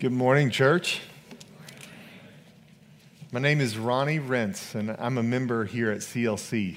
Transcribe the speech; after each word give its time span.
Good 0.00 0.12
morning, 0.12 0.50
church. 0.50 1.00
My 3.32 3.40
name 3.40 3.60
is 3.60 3.76
Ronnie 3.76 4.20
Rentz, 4.20 4.76
and 4.76 4.92
I'm 4.96 5.18
a 5.18 5.24
member 5.24 5.64
here 5.64 5.90
at 5.90 5.98
CLC. 5.98 6.76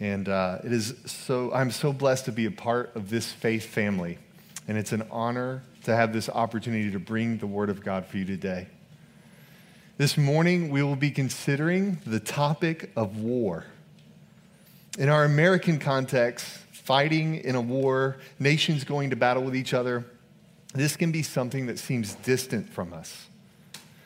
And 0.00 0.28
uh, 0.28 0.58
it 0.64 0.72
is 0.72 0.96
so, 1.06 1.52
I'm 1.52 1.70
so 1.70 1.92
blessed 1.92 2.24
to 2.24 2.32
be 2.32 2.46
a 2.46 2.50
part 2.50 2.96
of 2.96 3.08
this 3.08 3.30
faith 3.30 3.66
family. 3.66 4.18
And 4.66 4.76
it's 4.76 4.90
an 4.90 5.06
honor 5.12 5.62
to 5.84 5.94
have 5.94 6.12
this 6.12 6.28
opportunity 6.28 6.90
to 6.90 6.98
bring 6.98 7.38
the 7.38 7.46
Word 7.46 7.70
of 7.70 7.84
God 7.84 8.04
for 8.04 8.18
you 8.18 8.24
today. 8.24 8.66
This 9.96 10.18
morning, 10.18 10.70
we 10.70 10.82
will 10.82 10.96
be 10.96 11.12
considering 11.12 12.00
the 12.04 12.18
topic 12.18 12.90
of 12.96 13.18
war. 13.20 13.64
In 14.98 15.08
our 15.08 15.24
American 15.24 15.78
context, 15.78 16.44
fighting 16.72 17.36
in 17.36 17.54
a 17.54 17.60
war, 17.60 18.16
nations 18.40 18.82
going 18.82 19.10
to 19.10 19.16
battle 19.16 19.44
with 19.44 19.54
each 19.54 19.72
other, 19.72 20.04
this 20.74 20.96
can 20.96 21.12
be 21.12 21.22
something 21.22 21.66
that 21.66 21.78
seems 21.78 22.14
distant 22.16 22.68
from 22.68 22.92
us. 22.92 23.28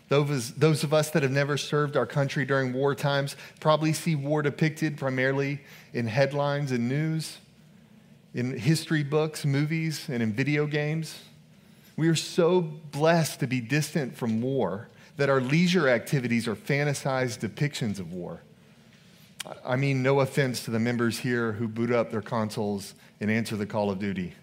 Those, 0.08 0.52
those 0.54 0.84
of 0.84 0.94
us 0.94 1.10
that 1.10 1.22
have 1.22 1.32
never 1.32 1.56
served 1.56 1.96
our 1.96 2.06
country 2.06 2.46
during 2.46 2.72
war 2.72 2.94
times 2.94 3.36
probably 3.60 3.92
see 3.92 4.14
war 4.14 4.42
depicted 4.42 4.96
primarily 4.96 5.60
in 5.92 6.06
headlines 6.06 6.72
and 6.72 6.88
news, 6.88 7.38
in 8.34 8.56
history 8.56 9.02
books, 9.02 9.44
movies, 9.44 10.06
and 10.08 10.22
in 10.22 10.32
video 10.32 10.66
games. 10.66 11.22
We 11.96 12.08
are 12.08 12.14
so 12.14 12.60
blessed 12.60 13.40
to 13.40 13.46
be 13.46 13.60
distant 13.60 14.16
from 14.16 14.40
war 14.40 14.88
that 15.16 15.28
our 15.28 15.40
leisure 15.40 15.88
activities 15.88 16.46
are 16.46 16.54
fantasized 16.54 17.40
depictions 17.40 17.98
of 17.98 18.12
war. 18.12 18.40
I 19.64 19.76
mean, 19.76 20.02
no 20.02 20.20
offense 20.20 20.64
to 20.64 20.70
the 20.70 20.78
members 20.78 21.18
here 21.18 21.52
who 21.52 21.68
boot 21.68 21.90
up 21.90 22.10
their 22.10 22.22
consoles 22.22 22.94
and 23.20 23.30
answer 23.30 23.56
the 23.56 23.66
Call 23.66 23.90
of 23.90 23.98
Duty. 23.98 24.34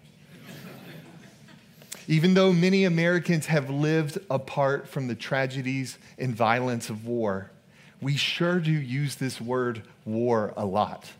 Even 2.08 2.34
though 2.34 2.52
many 2.52 2.84
Americans 2.84 3.46
have 3.46 3.68
lived 3.68 4.18
apart 4.30 4.88
from 4.88 5.08
the 5.08 5.14
tragedies 5.14 5.98
and 6.18 6.34
violence 6.34 6.88
of 6.88 7.04
war, 7.04 7.50
we 8.00 8.16
sure 8.16 8.60
do 8.60 8.70
use 8.70 9.16
this 9.16 9.40
word 9.40 9.82
war 10.04 10.52
a 10.56 10.64
lot. 10.64 11.10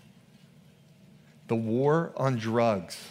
The 1.49 1.57
war 1.57 2.13
on 2.17 2.37
drugs, 2.37 3.09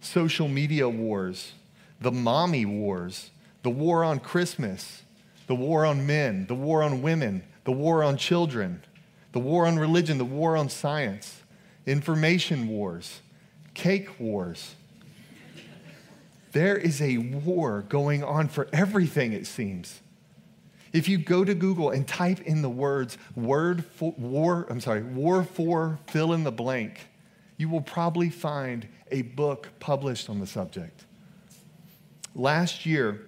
social 0.00 0.48
media 0.48 0.88
wars, 0.88 1.52
the 2.00 2.12
mommy 2.12 2.64
wars, 2.64 3.30
the 3.62 3.70
war 3.70 4.02
on 4.02 4.20
Christmas, 4.20 5.02
the 5.46 5.54
war 5.54 5.84
on 5.84 6.06
men, 6.06 6.46
the 6.46 6.54
war 6.54 6.82
on 6.82 7.02
women, 7.02 7.42
the 7.64 7.72
war 7.72 8.02
on 8.02 8.16
children, 8.16 8.82
the 9.32 9.40
war 9.40 9.66
on 9.66 9.78
religion, 9.78 10.16
the 10.16 10.24
war 10.24 10.56
on 10.56 10.70
science, 10.70 11.42
information 11.84 12.68
wars, 12.68 13.20
cake 13.74 14.18
wars 14.18 14.74
there 16.52 16.76
is 16.76 17.00
a 17.00 17.18
war 17.18 17.82
going 17.88 18.24
on 18.24 18.48
for 18.48 18.68
everything, 18.72 19.32
it 19.32 19.46
seems. 19.46 20.00
If 20.92 21.08
you 21.08 21.18
go 21.18 21.44
to 21.44 21.54
Google 21.54 21.90
and 21.90 22.06
type 22.06 22.40
in 22.40 22.62
the 22.62 22.68
words 22.68 23.16
word 23.36 23.84
for 23.84 24.12
war, 24.18 24.66
I'm 24.68 24.80
sorry, 24.80 25.02
war 25.02 25.44
for 25.44 25.98
fill 26.08 26.32
in 26.32 26.42
the 26.42 26.50
blank, 26.50 27.08
you 27.56 27.68
will 27.68 27.82
probably 27.82 28.30
find 28.30 28.88
a 29.10 29.22
book 29.22 29.68
published 29.78 30.28
on 30.28 30.40
the 30.40 30.46
subject. 30.46 31.04
Last 32.34 32.86
year, 32.86 33.26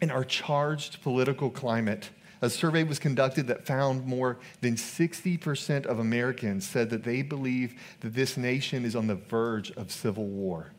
in 0.00 0.10
our 0.10 0.24
charged 0.24 1.02
political 1.02 1.50
climate, 1.50 2.10
a 2.42 2.50
survey 2.50 2.84
was 2.84 2.98
conducted 2.98 3.46
that 3.46 3.66
found 3.66 4.06
more 4.06 4.38
than 4.60 4.74
60% 4.74 5.86
of 5.86 5.98
Americans 5.98 6.68
said 6.68 6.90
that 6.90 7.02
they 7.02 7.22
believe 7.22 7.80
that 8.00 8.14
this 8.14 8.36
nation 8.36 8.84
is 8.84 8.94
on 8.94 9.06
the 9.06 9.14
verge 9.14 9.70
of 9.72 9.90
civil 9.90 10.26
war. 10.26 10.73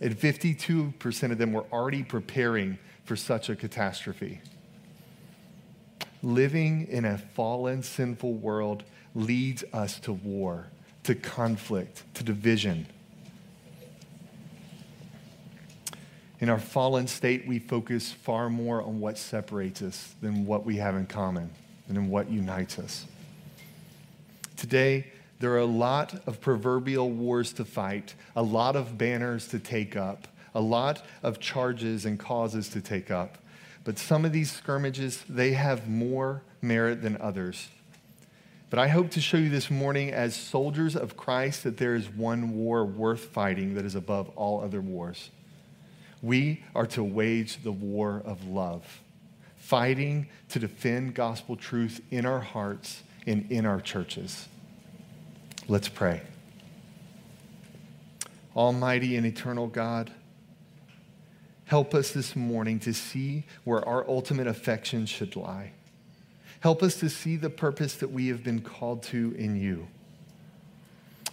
And 0.00 0.18
52% 0.18 1.30
of 1.30 1.38
them 1.38 1.52
were 1.52 1.64
already 1.72 2.02
preparing 2.02 2.78
for 3.04 3.16
such 3.16 3.48
a 3.48 3.56
catastrophe. 3.56 4.40
Living 6.22 6.86
in 6.88 7.04
a 7.04 7.18
fallen, 7.18 7.82
sinful 7.82 8.34
world 8.34 8.82
leads 9.14 9.62
us 9.72 10.00
to 10.00 10.12
war, 10.12 10.66
to 11.04 11.14
conflict, 11.14 12.02
to 12.14 12.24
division. 12.24 12.86
In 16.40 16.48
our 16.48 16.58
fallen 16.58 17.06
state, 17.06 17.46
we 17.46 17.58
focus 17.58 18.10
far 18.10 18.50
more 18.50 18.82
on 18.82 19.00
what 19.00 19.16
separates 19.16 19.82
us 19.82 20.14
than 20.20 20.44
what 20.46 20.64
we 20.64 20.76
have 20.76 20.96
in 20.96 21.06
common 21.06 21.50
and 21.88 21.96
in 21.96 22.08
what 22.10 22.30
unites 22.30 22.78
us. 22.78 23.06
Today, 24.56 25.12
there 25.40 25.52
are 25.52 25.58
a 25.58 25.66
lot 25.66 26.22
of 26.26 26.40
proverbial 26.40 27.10
wars 27.10 27.52
to 27.54 27.64
fight, 27.64 28.14
a 28.36 28.42
lot 28.42 28.76
of 28.76 28.96
banners 28.96 29.48
to 29.48 29.58
take 29.58 29.96
up, 29.96 30.28
a 30.54 30.60
lot 30.60 31.04
of 31.22 31.40
charges 31.40 32.04
and 32.04 32.18
causes 32.18 32.68
to 32.70 32.80
take 32.80 33.10
up. 33.10 33.38
But 33.84 33.98
some 33.98 34.24
of 34.24 34.32
these 34.32 34.50
skirmishes, 34.50 35.24
they 35.28 35.52
have 35.52 35.88
more 35.88 36.42
merit 36.62 37.02
than 37.02 37.20
others. 37.20 37.68
But 38.70 38.78
I 38.78 38.88
hope 38.88 39.10
to 39.10 39.20
show 39.20 39.36
you 39.36 39.50
this 39.50 39.70
morning, 39.70 40.10
as 40.10 40.34
soldiers 40.34 40.96
of 40.96 41.16
Christ, 41.16 41.64
that 41.64 41.76
there 41.76 41.94
is 41.94 42.08
one 42.08 42.56
war 42.56 42.84
worth 42.84 43.26
fighting 43.26 43.74
that 43.74 43.84
is 43.84 43.94
above 43.94 44.30
all 44.36 44.62
other 44.62 44.80
wars. 44.80 45.30
We 46.22 46.64
are 46.74 46.86
to 46.86 47.04
wage 47.04 47.62
the 47.62 47.70
war 47.70 48.22
of 48.24 48.46
love, 48.46 49.00
fighting 49.56 50.28
to 50.48 50.58
defend 50.58 51.14
gospel 51.14 51.54
truth 51.54 52.00
in 52.10 52.24
our 52.24 52.40
hearts 52.40 53.02
and 53.26 53.50
in 53.52 53.66
our 53.66 53.80
churches. 53.80 54.48
Let's 55.66 55.88
pray. 55.88 56.20
Almighty 58.54 59.16
and 59.16 59.24
eternal 59.24 59.66
God, 59.66 60.12
help 61.64 61.94
us 61.94 62.12
this 62.12 62.36
morning 62.36 62.78
to 62.80 62.92
see 62.92 63.44
where 63.64 63.86
our 63.88 64.06
ultimate 64.06 64.46
affection 64.46 65.06
should 65.06 65.36
lie. 65.36 65.72
Help 66.60 66.82
us 66.82 66.96
to 66.96 67.08
see 67.08 67.36
the 67.36 67.48
purpose 67.48 67.94
that 67.94 68.10
we 68.10 68.28
have 68.28 68.44
been 68.44 68.60
called 68.60 69.02
to 69.04 69.34
in 69.38 69.56
you. 69.56 69.88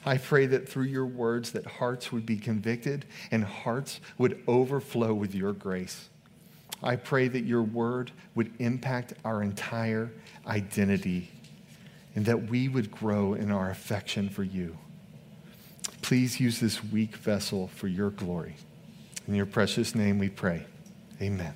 I 0.06 0.18
pray 0.18 0.46
that 0.46 0.68
through 0.68 0.86
your 0.86 1.06
words 1.06 1.52
that 1.52 1.66
hearts 1.66 2.14
would 2.14 2.26
be 2.26 2.38
convicted 2.38 3.06
and 3.32 3.44
hearts 3.44 4.00
would 4.18 4.42
overflow 4.48 5.14
with 5.14 5.36
your 5.36 5.52
grace. 5.52 6.10
I 6.82 6.96
pray 6.96 7.28
that 7.28 7.44
your 7.44 7.64
word 7.64 8.12
would 8.34 8.54
impact 8.60 9.14
our 9.26 9.44
entire 9.44 10.10
identity 10.48 11.32
and 12.16 12.26
that 12.26 12.50
we 12.50 12.68
would 12.68 12.92
grow 12.92 13.34
in 13.34 13.52
our 13.52 13.70
affection 13.70 14.30
for 14.30 14.44
you. 14.44 14.78
Please 16.02 16.40
use 16.40 16.60
this 16.60 16.84
weak 16.84 17.16
vessel 17.16 17.68
for 17.68 17.88
your 17.88 18.10
glory. 18.10 18.56
In 19.28 19.36
your 19.36 19.46
precious 19.46 19.96
name 19.96 20.20
we 20.20 20.30
pray. 20.30 20.66
Amen. 21.22 21.54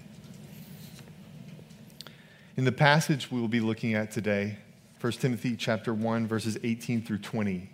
In 2.55 2.63
the 2.63 2.71
passage 2.71 3.31
we 3.31 3.41
will 3.41 3.49
be 3.49 3.59
looking 3.59 3.95
at 3.95 4.11
today, 4.11 4.57
1 5.01 5.13
Timothy 5.13 5.55
chapter 5.55 5.93
1 5.93 6.25
verses 6.27 6.57
18 6.63 7.01
through 7.01 7.17
20, 7.17 7.69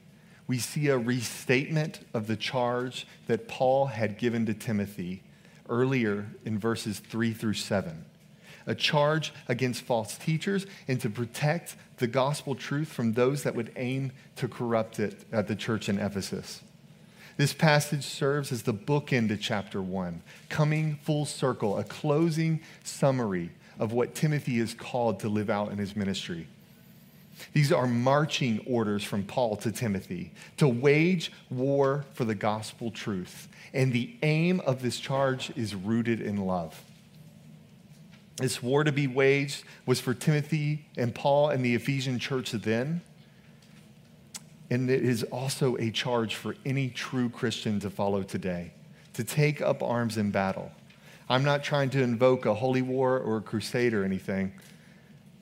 we 0.48 0.58
see 0.58 0.88
a 0.88 0.98
restatement 0.98 2.00
of 2.14 2.28
the 2.28 2.36
charge 2.36 3.06
that 3.28 3.48
Paul 3.48 3.88
had 3.88 4.18
given 4.18 4.46
to 4.48 4.54
Timothy 4.54 5.24
earlier 5.70 6.26
in 6.46 6.58
verses 6.58 7.00
3 7.00 7.32
through 7.32 7.54
7 7.54 8.06
a 8.66 8.76
charge 8.76 9.34
against 9.48 9.82
false 9.82 10.18
teachers 10.18 10.66
and 10.88 11.00
to 11.02 11.10
protect 11.10 11.76
the 11.98 12.08
gospel 12.08 12.56
truth 12.56 12.88
from 12.88 13.14
those 13.14 13.44
that 13.44 13.56
would 13.56 13.72
aim 13.76 14.12
to 14.36 14.48
corrupt 14.48 15.00
it 15.00 15.26
at 15.32 15.48
the 15.48 15.56
church 15.56 15.90
in 15.90 16.00
Ephesus. 16.00 16.62
This 17.38 17.54
passage 17.54 18.04
serves 18.04 18.52
as 18.52 18.64
the 18.64 18.74
bookend 18.74 19.30
to 19.30 19.38
chapter 19.38 19.82
one, 19.82 20.22
coming 20.50 21.00
full 21.04 21.26
circle, 21.26 21.78
a 21.78 21.84
closing 21.84 22.62
summary 22.84 23.52
of 23.80 23.94
what 23.94 24.14
Timothy 24.14 24.60
is 24.60 24.74
called 24.74 25.20
to 25.22 25.30
live 25.30 25.50
out 25.50 25.72
in 25.72 25.78
his 25.78 25.96
ministry. 25.96 26.48
These 27.54 27.72
are 27.72 27.88
marching 27.88 28.64
orders 28.68 29.04
from 29.04 29.24
Paul 29.24 29.56
to 29.58 29.72
Timothy 29.72 30.32
to 30.58 30.68
wage 30.68 31.32
war 31.50 32.06
for 32.14 32.26
the 32.26 32.36
gospel 32.36 32.92
truth. 32.92 33.48
And 33.74 33.92
the 33.92 34.14
aim 34.22 34.60
of 34.62 34.82
this 34.82 35.00
charge 35.00 35.52
is 35.56 35.74
rooted 35.74 36.22
in 36.22 36.38
love. 36.38 36.80
This 38.38 38.64
war 38.64 38.84
to 38.84 38.92
be 38.92 39.08
waged 39.08 39.64
was 39.86 40.00
for 40.00 40.14
Timothy 40.14 40.86
and 40.98 41.14
Paul 41.14 41.50
and 41.50 41.64
the 41.64 41.76
Ephesian 41.76 42.20
church 42.20 42.52
then. 42.52 43.02
And 44.70 44.90
it 44.90 45.04
is 45.04 45.24
also 45.24 45.76
a 45.78 45.92
charge 45.92 46.36
for 46.36 46.56
any 46.66 46.90
true 46.90 47.30
Christian 47.30 47.80
to 47.82 47.90
follow 47.90 48.24
today, 48.24 48.72
to 49.14 49.24
take 49.24 49.62
up 49.62 49.84
arms 49.84 50.18
in 50.18 50.32
battle. 50.32 50.72
I'm 51.30 51.44
not 51.44 51.64
trying 51.64 51.90
to 51.92 52.02
invoke 52.02 52.46
a 52.46 52.54
holy 52.54 52.82
war 52.82 53.20
or 53.20 53.38
a 53.38 53.42
crusade 53.42 53.94
or 53.94 54.04
anything, 54.04 54.54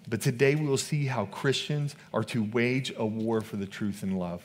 but 0.08 0.22
today 0.22 0.56
we 0.56 0.66
will 0.66 0.78
see 0.78 1.06
how 1.06 1.26
Christians 1.26 1.96
are 2.14 2.24
to 2.26 2.44
wage 2.44 2.92
a 2.98 3.06
war 3.06 3.42
for 3.42 3.58
the 3.58 3.68
truth 3.68 4.02
and 4.02 4.18
love. 4.18 4.42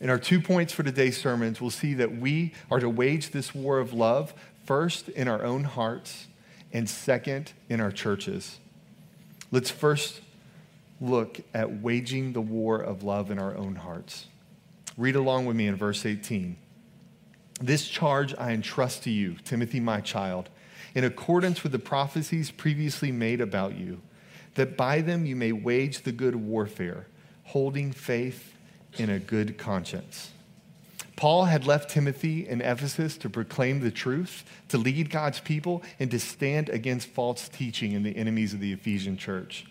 In 0.00 0.10
our 0.10 0.18
two 0.18 0.40
points 0.40 0.72
for 0.72 0.82
today's 0.82 1.20
sermons, 1.20 1.60
we'll 1.60 1.70
see 1.70 1.94
that 1.94 2.16
we 2.16 2.52
are 2.70 2.80
to 2.80 2.88
wage 2.88 3.30
this 3.30 3.54
war 3.54 3.78
of 3.78 3.92
love 3.92 4.32
first 4.64 5.08
in 5.08 5.28
our 5.28 5.44
own 5.44 5.64
hearts 5.64 6.26
and 6.74 6.90
second 6.90 7.52
in 7.70 7.80
our 7.80 7.92
churches. 7.92 8.58
Let's 9.50 9.70
first 9.70 10.20
look 11.00 11.40
at 11.54 11.80
waging 11.80 12.32
the 12.32 12.40
war 12.40 12.80
of 12.80 13.02
love 13.02 13.30
in 13.30 13.38
our 13.38 13.56
own 13.56 13.76
hearts. 13.76 14.26
Read 14.96 15.16
along 15.16 15.46
with 15.46 15.56
me 15.56 15.68
in 15.68 15.76
verse 15.76 16.04
18. 16.04 16.56
This 17.60 17.86
charge 17.86 18.34
I 18.36 18.50
entrust 18.50 19.04
to 19.04 19.10
you, 19.10 19.36
Timothy, 19.44 19.80
my 19.80 20.00
child, 20.00 20.50
in 20.94 21.04
accordance 21.04 21.62
with 21.62 21.72
the 21.72 21.78
prophecies 21.78 22.50
previously 22.50 23.12
made 23.12 23.40
about 23.40 23.76
you, 23.76 24.00
that 24.54 24.76
by 24.76 25.00
them 25.00 25.24
you 25.24 25.36
may 25.36 25.52
wage 25.52 26.02
the 26.02 26.12
good 26.12 26.36
warfare, 26.36 27.06
holding 27.44 27.92
faith 27.92 28.54
in 28.98 29.10
a 29.10 29.18
good 29.18 29.56
conscience. 29.58 30.30
Paul 31.16 31.44
had 31.44 31.66
left 31.66 31.90
Timothy 31.90 32.48
in 32.48 32.60
Ephesus 32.60 33.16
to 33.18 33.30
proclaim 33.30 33.80
the 33.80 33.90
truth, 33.90 34.44
to 34.68 34.78
lead 34.78 35.10
God's 35.10 35.40
people, 35.40 35.82
and 36.00 36.10
to 36.10 36.18
stand 36.18 36.68
against 36.68 37.06
false 37.08 37.48
teaching 37.48 37.94
and 37.94 38.04
the 38.04 38.16
enemies 38.16 38.52
of 38.52 38.60
the 38.60 38.72
Ephesian 38.72 39.16
church. 39.16 39.66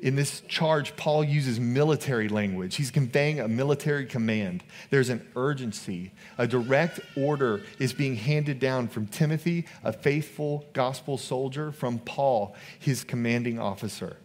In 0.00 0.16
this 0.16 0.40
charge, 0.48 0.96
Paul 0.96 1.22
uses 1.22 1.60
military 1.60 2.28
language. 2.28 2.76
He's 2.76 2.90
conveying 2.90 3.38
a 3.38 3.46
military 3.46 4.06
command. 4.06 4.64
There's 4.88 5.10
an 5.10 5.26
urgency. 5.36 6.10
A 6.38 6.46
direct 6.46 7.00
order 7.16 7.62
is 7.78 7.92
being 7.92 8.16
handed 8.16 8.58
down 8.58 8.88
from 8.88 9.06
Timothy, 9.06 9.66
a 9.84 9.92
faithful 9.92 10.64
gospel 10.72 11.18
soldier, 11.18 11.70
from 11.70 11.98
Paul, 11.98 12.56
his 12.78 13.04
commanding 13.04 13.58
officer. 13.58 14.16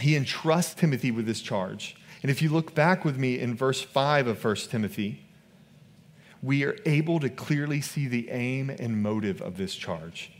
He 0.00 0.14
entrusts 0.14 0.74
Timothy 0.74 1.10
with 1.10 1.26
this 1.26 1.40
charge. 1.40 1.96
And 2.24 2.30
if 2.30 2.40
you 2.40 2.48
look 2.48 2.74
back 2.74 3.04
with 3.04 3.18
me 3.18 3.38
in 3.38 3.54
verse 3.54 3.82
5 3.82 4.28
of 4.28 4.42
1 4.42 4.56
Timothy, 4.70 5.20
we 6.42 6.64
are 6.64 6.74
able 6.86 7.20
to 7.20 7.28
clearly 7.28 7.82
see 7.82 8.08
the 8.08 8.30
aim 8.30 8.70
and 8.70 9.02
motive 9.02 9.42
of 9.42 9.58
this 9.58 9.74
charge. 9.74 10.32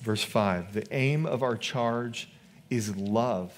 Verse 0.00 0.24
5 0.24 0.72
The 0.72 0.86
aim 0.94 1.26
of 1.26 1.42
our 1.42 1.58
charge 1.58 2.30
is 2.70 2.96
love 2.96 3.52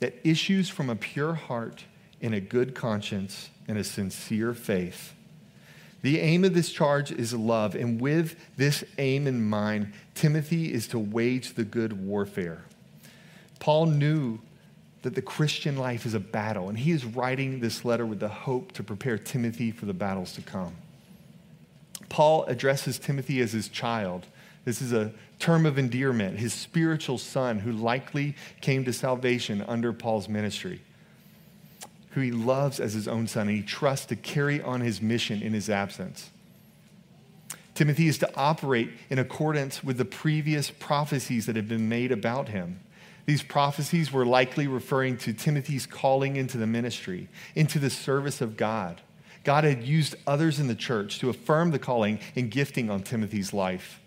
that 0.00 0.18
issues 0.24 0.68
from 0.68 0.90
a 0.90 0.96
pure 0.96 1.34
heart 1.34 1.84
in 2.20 2.34
a 2.34 2.40
good 2.40 2.74
conscience 2.74 3.50
and 3.68 3.78
a 3.78 3.84
sincere 3.84 4.54
faith. 4.54 5.14
The 6.02 6.18
aim 6.18 6.42
of 6.42 6.52
this 6.52 6.72
charge 6.72 7.12
is 7.12 7.32
love, 7.32 7.76
and 7.76 8.00
with 8.00 8.34
this 8.56 8.82
aim 8.98 9.28
in 9.28 9.48
mind, 9.48 9.92
Timothy 10.16 10.74
is 10.74 10.88
to 10.88 10.98
wage 10.98 11.54
the 11.54 11.62
good 11.62 11.92
warfare. 12.04 12.64
Paul 13.60 13.86
knew 13.86 14.40
that 15.02 15.14
the 15.14 15.22
Christian 15.22 15.76
life 15.76 16.04
is 16.06 16.14
a 16.14 16.20
battle, 16.20 16.68
and 16.68 16.78
he 16.78 16.90
is 16.90 17.04
writing 17.04 17.60
this 17.60 17.84
letter 17.84 18.04
with 18.04 18.20
the 18.20 18.28
hope 18.28 18.72
to 18.72 18.82
prepare 18.82 19.16
Timothy 19.16 19.70
for 19.70 19.86
the 19.86 19.92
battles 19.92 20.32
to 20.32 20.42
come. 20.42 20.74
Paul 22.08 22.44
addresses 22.44 22.98
Timothy 22.98 23.40
as 23.40 23.52
his 23.52 23.68
child. 23.68 24.26
This 24.64 24.82
is 24.82 24.92
a 24.92 25.12
term 25.38 25.66
of 25.66 25.78
endearment, 25.78 26.38
his 26.38 26.52
spiritual 26.52 27.18
son, 27.18 27.60
who 27.60 27.72
likely 27.72 28.34
came 28.60 28.84
to 28.84 28.92
salvation 28.92 29.62
under 29.68 29.92
Paul's 29.92 30.28
ministry, 30.28 30.80
who 32.10 32.20
he 32.20 32.32
loves 32.32 32.80
as 32.80 32.94
his 32.94 33.06
own 33.06 33.28
son, 33.28 33.48
and 33.48 33.56
he 33.56 33.62
trusts 33.62 34.06
to 34.06 34.16
carry 34.16 34.60
on 34.60 34.80
his 34.80 35.00
mission 35.00 35.42
in 35.42 35.52
his 35.52 35.70
absence. 35.70 36.30
Timothy 37.74 38.08
is 38.08 38.18
to 38.18 38.36
operate 38.36 38.90
in 39.08 39.20
accordance 39.20 39.84
with 39.84 39.98
the 39.98 40.04
previous 40.04 40.68
prophecies 40.68 41.46
that 41.46 41.54
have 41.54 41.68
been 41.68 41.88
made 41.88 42.10
about 42.10 42.48
him. 42.48 42.80
These 43.28 43.42
prophecies 43.42 44.10
were 44.10 44.24
likely 44.24 44.66
referring 44.66 45.18
to 45.18 45.34
Timothy's 45.34 45.84
calling 45.84 46.36
into 46.36 46.56
the 46.56 46.66
ministry, 46.66 47.28
into 47.54 47.78
the 47.78 47.90
service 47.90 48.40
of 48.40 48.56
God. 48.56 49.02
God 49.44 49.64
had 49.64 49.84
used 49.84 50.14
others 50.26 50.58
in 50.58 50.66
the 50.66 50.74
church 50.74 51.18
to 51.18 51.28
affirm 51.28 51.70
the 51.70 51.78
calling 51.78 52.20
and 52.36 52.50
gifting 52.50 52.88
on 52.88 53.02
Timothy's 53.02 53.52
life. 53.52 54.00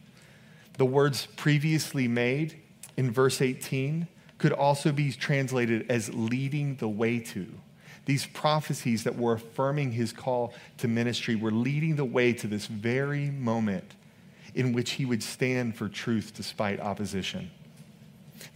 The 0.80 0.86
words 0.86 1.28
previously 1.36 2.08
made 2.08 2.60
in 2.98 3.12
verse 3.12 3.44
18 3.44 4.08
could 4.40 4.54
also 4.54 4.92
be 4.92 5.12
translated 5.12 5.86
as 5.88 6.12
leading 6.12 6.78
the 6.78 6.90
way 6.90 7.20
to. 7.20 7.46
These 8.06 8.26
prophecies 8.26 9.04
that 9.04 9.20
were 9.20 9.34
affirming 9.34 9.92
his 9.92 10.12
call 10.12 10.52
to 10.80 10.88
ministry 10.88 11.36
were 11.36 11.52
leading 11.52 11.96
the 11.96 12.06
way 12.06 12.34
to 12.34 12.48
this 12.48 12.66
very 12.66 13.30
moment 13.30 13.94
in 14.56 14.74
which 14.74 14.94
he 14.94 15.06
would 15.06 15.22
stand 15.22 15.76
for 15.76 15.88
truth 15.88 16.34
despite 16.36 16.80
opposition. 16.80 17.52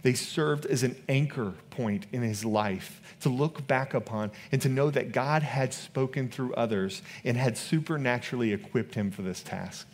They 0.02 0.14
served 0.14 0.66
as 0.66 0.82
an 0.82 0.96
anchor 1.08 1.54
point 1.70 2.06
in 2.12 2.22
his 2.22 2.44
life 2.44 3.00
to 3.20 3.28
look 3.28 3.66
back 3.66 3.94
upon 3.94 4.30
and 4.52 4.60
to 4.62 4.68
know 4.68 4.90
that 4.90 5.12
God 5.12 5.42
had 5.42 5.72
spoken 5.72 6.28
through 6.28 6.54
others 6.54 7.02
and 7.24 7.36
had 7.36 7.56
supernaturally 7.58 8.52
equipped 8.52 8.94
him 8.94 9.10
for 9.10 9.22
this 9.22 9.42
task. 9.42 9.86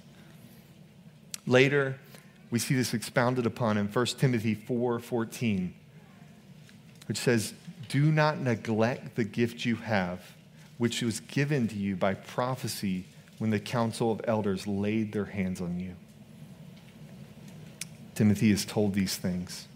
Later, 1.47 1.99
we 2.51 2.59
see 2.59 2.75
this 2.75 2.95
expounded 2.95 3.47
upon 3.47 3.79
in 3.79 3.89
1 3.89 4.19
Timothy 4.19 4.55
4:14, 4.55 5.73
which 7.07 7.19
says, 7.19 7.55
"Do 7.89 8.13
not 8.13 8.41
neglect 8.41 9.17
the 9.17 9.25
gift 9.25 9.65
you 9.65 9.77
have, 9.77 10.21
which 10.79 11.03
was 11.03 11.21
given 11.21 11.67
to 11.69 11.77
you 11.77 11.97
by 11.97 12.15
prophecy 12.15 13.07
when 13.39 13.51
the 13.51 13.61
council 13.61 14.13
of 14.13 14.21
elders 14.25 14.67
laid 14.67 15.13
their 15.13 15.25
hands 15.27 15.61
on 15.61 15.81
you." 15.81 15.97
Timothy 18.15 18.51
is 18.51 18.65
told 18.65 18.95
these 18.95 19.17
things. 19.17 19.67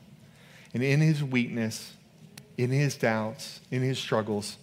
And 0.76 0.84
in 0.84 1.00
his 1.00 1.25
weakness, 1.25 1.94
in 2.58 2.69
his 2.69 2.96
doubts, 2.99 3.61
in 3.70 3.81
his 3.81 3.99
struggles, 3.99 4.58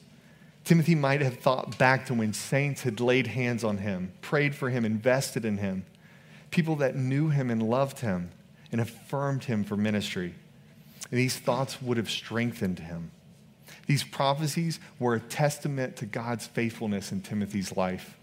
Timothy 0.64 0.94
might 0.94 1.22
have 1.22 1.40
thought 1.40 1.80
back 1.80 2.06
to 2.06 2.14
when 2.14 2.34
saints 2.34 2.84
had 2.84 3.00
laid 3.00 3.26
hands 3.26 3.64
on 3.64 3.80
him, 3.80 4.12
prayed 4.22 4.54
for 4.54 4.70
him, 4.70 4.86
invested 4.86 5.44
in 5.44 5.58
him 5.58 5.88
people 6.52 6.76
that 6.76 6.96
knew 6.96 7.30
him 7.30 7.50
and 7.50 7.64
loved 7.64 8.02
him 8.02 8.30
and 8.72 8.80
affirmed 8.80 9.46
him 9.46 9.64
for 9.64 9.76
ministry. 9.76 10.36
And 11.10 11.20
these 11.20 11.36
thoughts 11.36 11.82
would 11.82 11.98
have 11.98 12.12
strengthened 12.12 12.78
him. 12.78 13.10
These 13.88 14.04
prophecies 14.04 14.80
were 15.00 15.16
a 15.16 15.20
testament 15.20 15.96
to 15.96 16.06
God's 16.06 16.46
faithfulness 16.46 17.12
in 17.12 17.22
Timothy's 17.22 17.76
life. 17.76 18.20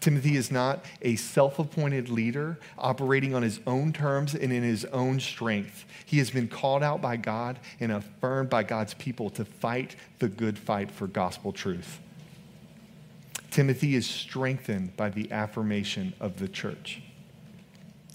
Timothy 0.00 0.36
is 0.36 0.50
not 0.50 0.82
a 1.02 1.16
self 1.16 1.58
appointed 1.58 2.08
leader 2.08 2.58
operating 2.78 3.34
on 3.34 3.42
his 3.42 3.60
own 3.66 3.92
terms 3.92 4.34
and 4.34 4.50
in 4.52 4.62
his 4.62 4.86
own 4.86 5.20
strength. 5.20 5.84
He 6.06 6.18
has 6.18 6.30
been 6.30 6.48
called 6.48 6.82
out 6.82 7.02
by 7.02 7.16
God 7.16 7.58
and 7.78 7.92
affirmed 7.92 8.48
by 8.48 8.62
God's 8.62 8.94
people 8.94 9.28
to 9.30 9.44
fight 9.44 9.96
the 10.18 10.28
good 10.28 10.58
fight 10.58 10.90
for 10.90 11.06
gospel 11.06 11.52
truth. 11.52 12.00
Timothy 13.50 13.94
is 13.94 14.08
strengthened 14.08 14.96
by 14.96 15.10
the 15.10 15.30
affirmation 15.30 16.14
of 16.18 16.38
the 16.38 16.48
church. 16.48 17.02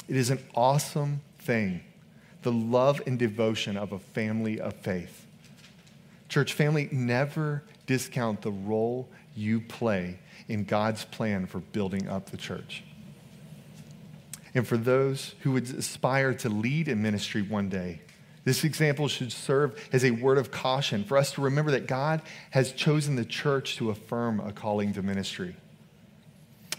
It 0.07 0.15
is 0.15 0.29
an 0.31 0.39
awesome 0.55 1.21
thing, 1.39 1.81
the 2.41 2.51
love 2.51 3.01
and 3.05 3.19
devotion 3.19 3.77
of 3.77 3.91
a 3.91 3.99
family 3.99 4.59
of 4.59 4.73
faith. 4.75 5.27
Church 6.29 6.53
family, 6.53 6.89
never 6.91 7.63
discount 7.85 8.41
the 8.41 8.51
role 8.51 9.07
you 9.35 9.59
play 9.61 10.19
in 10.47 10.63
God's 10.63 11.05
plan 11.05 11.45
for 11.45 11.59
building 11.59 12.07
up 12.07 12.29
the 12.29 12.37
church. 12.37 12.83
And 14.53 14.65
for 14.67 14.77
those 14.77 15.35
who 15.41 15.51
would 15.51 15.69
aspire 15.75 16.33
to 16.35 16.49
lead 16.49 16.87
in 16.87 17.01
ministry 17.01 17.41
one 17.41 17.69
day, 17.69 18.01
this 18.45 18.63
example 18.63 19.07
should 19.07 19.31
serve 19.31 19.89
as 19.91 20.05
a 20.05 20.11
word 20.11 20.37
of 20.37 20.51
caution 20.51 21.03
for 21.03 21.17
us 21.17 21.31
to 21.33 21.41
remember 21.41 21.71
that 21.71 21.87
God 21.87 22.21
has 22.51 22.71
chosen 22.71 23.15
the 23.15 23.25
church 23.25 23.75
to 23.77 23.89
affirm 23.89 24.39
a 24.39 24.53
calling 24.53 24.93
to 24.93 25.01
ministry. 25.01 25.55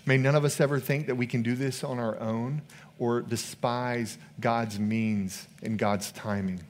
May 0.07 0.17
none 0.17 0.37
of 0.37 0.45
us 0.45 0.61
ever 0.61 0.79
think 0.79 1.09
that 1.09 1.17
we 1.17 1.27
can 1.27 1.43
do 1.43 1.57
this 1.57 1.83
on 1.83 1.99
our 1.99 2.19
own 2.21 2.63
or 2.99 3.21
despise 3.21 4.17
God's 4.41 4.79
means 4.79 5.49
and 5.61 5.77
God's 5.77 6.13
timing. 6.13 6.61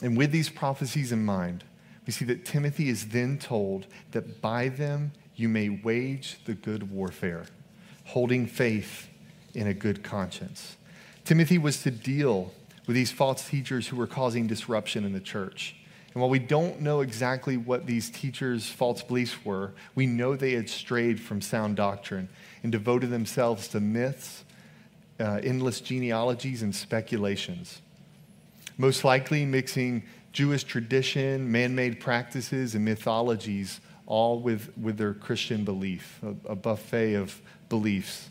And 0.00 0.16
with 0.16 0.30
these 0.30 0.48
prophecies 0.48 1.10
in 1.10 1.24
mind, 1.24 1.64
we 2.08 2.12
see 2.12 2.24
that 2.24 2.46
Timothy 2.46 2.88
is 2.88 3.08
then 3.08 3.36
told 3.38 3.86
that 4.12 4.40
by 4.40 4.70
them 4.70 5.12
you 5.36 5.46
may 5.46 5.68
wage 5.68 6.38
the 6.46 6.54
good 6.54 6.90
warfare, 6.90 7.44
holding 8.06 8.46
faith 8.46 9.10
in 9.52 9.66
a 9.66 9.74
good 9.74 10.02
conscience. 10.02 10.78
Timothy 11.26 11.58
was 11.58 11.82
to 11.82 11.90
deal 11.90 12.54
with 12.86 12.96
these 12.96 13.12
false 13.12 13.46
teachers 13.46 13.88
who 13.88 13.96
were 13.96 14.06
causing 14.06 14.46
disruption 14.46 15.04
in 15.04 15.12
the 15.12 15.20
church. 15.20 15.76
And 16.14 16.22
while 16.22 16.30
we 16.30 16.38
don't 16.38 16.80
know 16.80 17.02
exactly 17.02 17.58
what 17.58 17.84
these 17.84 18.08
teachers' 18.08 18.70
false 18.70 19.02
beliefs 19.02 19.44
were, 19.44 19.74
we 19.94 20.06
know 20.06 20.34
they 20.34 20.52
had 20.52 20.70
strayed 20.70 21.20
from 21.20 21.42
sound 21.42 21.76
doctrine 21.76 22.30
and 22.62 22.72
devoted 22.72 23.10
themselves 23.10 23.68
to 23.68 23.80
myths, 23.80 24.44
uh, 25.20 25.40
endless 25.44 25.82
genealogies, 25.82 26.62
and 26.62 26.74
speculations. 26.74 27.82
Most 28.78 29.04
likely 29.04 29.44
mixing 29.44 30.04
Jewish 30.38 30.62
tradition, 30.62 31.50
man 31.50 31.74
made 31.74 31.98
practices, 31.98 32.76
and 32.76 32.84
mythologies, 32.84 33.80
all 34.06 34.38
with, 34.38 34.70
with 34.80 34.96
their 34.96 35.12
Christian 35.12 35.64
belief, 35.64 36.20
a, 36.22 36.52
a 36.52 36.54
buffet 36.54 37.14
of 37.14 37.42
beliefs. 37.68 38.28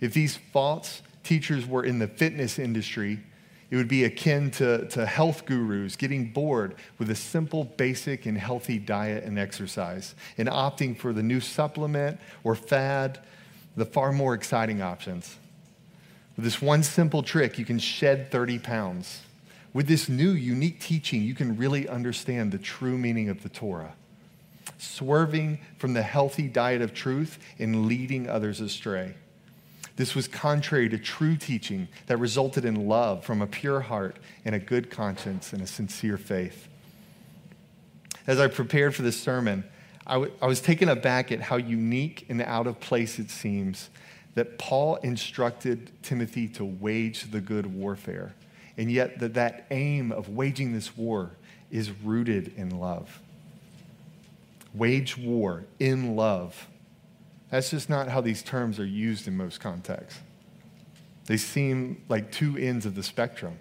If 0.00 0.14
these 0.14 0.36
false 0.52 1.02
teachers 1.24 1.66
were 1.66 1.84
in 1.84 1.98
the 1.98 2.06
fitness 2.06 2.56
industry, 2.56 3.18
it 3.68 3.74
would 3.74 3.88
be 3.88 4.04
akin 4.04 4.52
to, 4.52 4.86
to 4.90 5.06
health 5.06 5.44
gurus 5.44 5.96
getting 5.96 6.30
bored 6.30 6.76
with 6.98 7.10
a 7.10 7.16
simple, 7.16 7.64
basic, 7.64 8.26
and 8.26 8.38
healthy 8.38 8.78
diet 8.78 9.24
and 9.24 9.36
exercise 9.36 10.14
and 10.38 10.48
opting 10.48 10.96
for 10.96 11.12
the 11.12 11.24
new 11.24 11.40
supplement 11.40 12.20
or 12.44 12.54
fad, 12.54 13.18
the 13.76 13.84
far 13.84 14.12
more 14.12 14.34
exciting 14.34 14.80
options. 14.82 15.36
With 16.36 16.44
this 16.44 16.62
one 16.62 16.84
simple 16.84 17.24
trick, 17.24 17.58
you 17.58 17.64
can 17.64 17.80
shed 17.80 18.30
30 18.30 18.60
pounds. 18.60 19.22
With 19.74 19.88
this 19.88 20.08
new, 20.08 20.30
unique 20.30 20.80
teaching, 20.80 21.22
you 21.22 21.34
can 21.34 21.56
really 21.56 21.88
understand 21.88 22.52
the 22.52 22.58
true 22.58 22.96
meaning 22.96 23.28
of 23.28 23.42
the 23.42 23.48
Torah. 23.48 23.94
Swerving 24.78 25.58
from 25.78 25.92
the 25.92 26.02
healthy 26.02 26.48
diet 26.48 26.80
of 26.80 26.94
truth 26.94 27.38
and 27.58 27.86
leading 27.86 28.28
others 28.28 28.60
astray. 28.60 29.14
This 29.96 30.14
was 30.14 30.26
contrary 30.28 30.88
to 30.88 30.98
true 30.98 31.36
teaching 31.36 31.88
that 32.06 32.16
resulted 32.18 32.64
in 32.64 32.88
love 32.88 33.24
from 33.24 33.42
a 33.42 33.46
pure 33.46 33.80
heart 33.80 34.16
and 34.44 34.54
a 34.54 34.58
good 34.58 34.90
conscience 34.90 35.52
and 35.52 35.60
a 35.60 35.66
sincere 35.66 36.18
faith. 36.18 36.68
As 38.26 38.40
I 38.40 38.46
prepared 38.46 38.94
for 38.94 39.02
this 39.02 39.20
sermon, 39.20 39.64
I, 40.06 40.14
w- 40.14 40.32
I 40.40 40.46
was 40.46 40.60
taken 40.60 40.88
aback 40.88 41.30
at 41.32 41.40
how 41.40 41.56
unique 41.56 42.26
and 42.28 42.40
out 42.42 42.66
of 42.66 42.80
place 42.80 43.18
it 43.18 43.30
seems 43.30 43.90
that 44.34 44.58
Paul 44.58 44.96
instructed 44.96 45.90
Timothy 46.02 46.48
to 46.48 46.64
wage 46.64 47.30
the 47.30 47.40
good 47.40 47.66
warfare, 47.66 48.34
and 48.76 48.90
yet 48.90 49.18
that 49.20 49.34
that 49.34 49.66
aim 49.70 50.12
of 50.12 50.28
waging 50.28 50.72
this 50.72 50.96
war 50.96 51.32
is 51.70 51.90
rooted 51.90 52.52
in 52.56 52.78
love. 52.78 53.20
Wage 54.74 55.16
war 55.16 55.64
in 55.78 56.16
love. 56.16 56.68
That's 57.50 57.70
just 57.70 57.88
not 57.88 58.08
how 58.08 58.20
these 58.20 58.42
terms 58.42 58.80
are 58.80 58.86
used 58.86 59.28
in 59.28 59.36
most 59.36 59.60
contexts. 59.60 60.20
They 61.26 61.36
seem 61.36 62.02
like 62.08 62.32
two 62.32 62.56
ends 62.56 62.84
of 62.84 62.94
the 62.94 63.02
spectrum. 63.02 63.58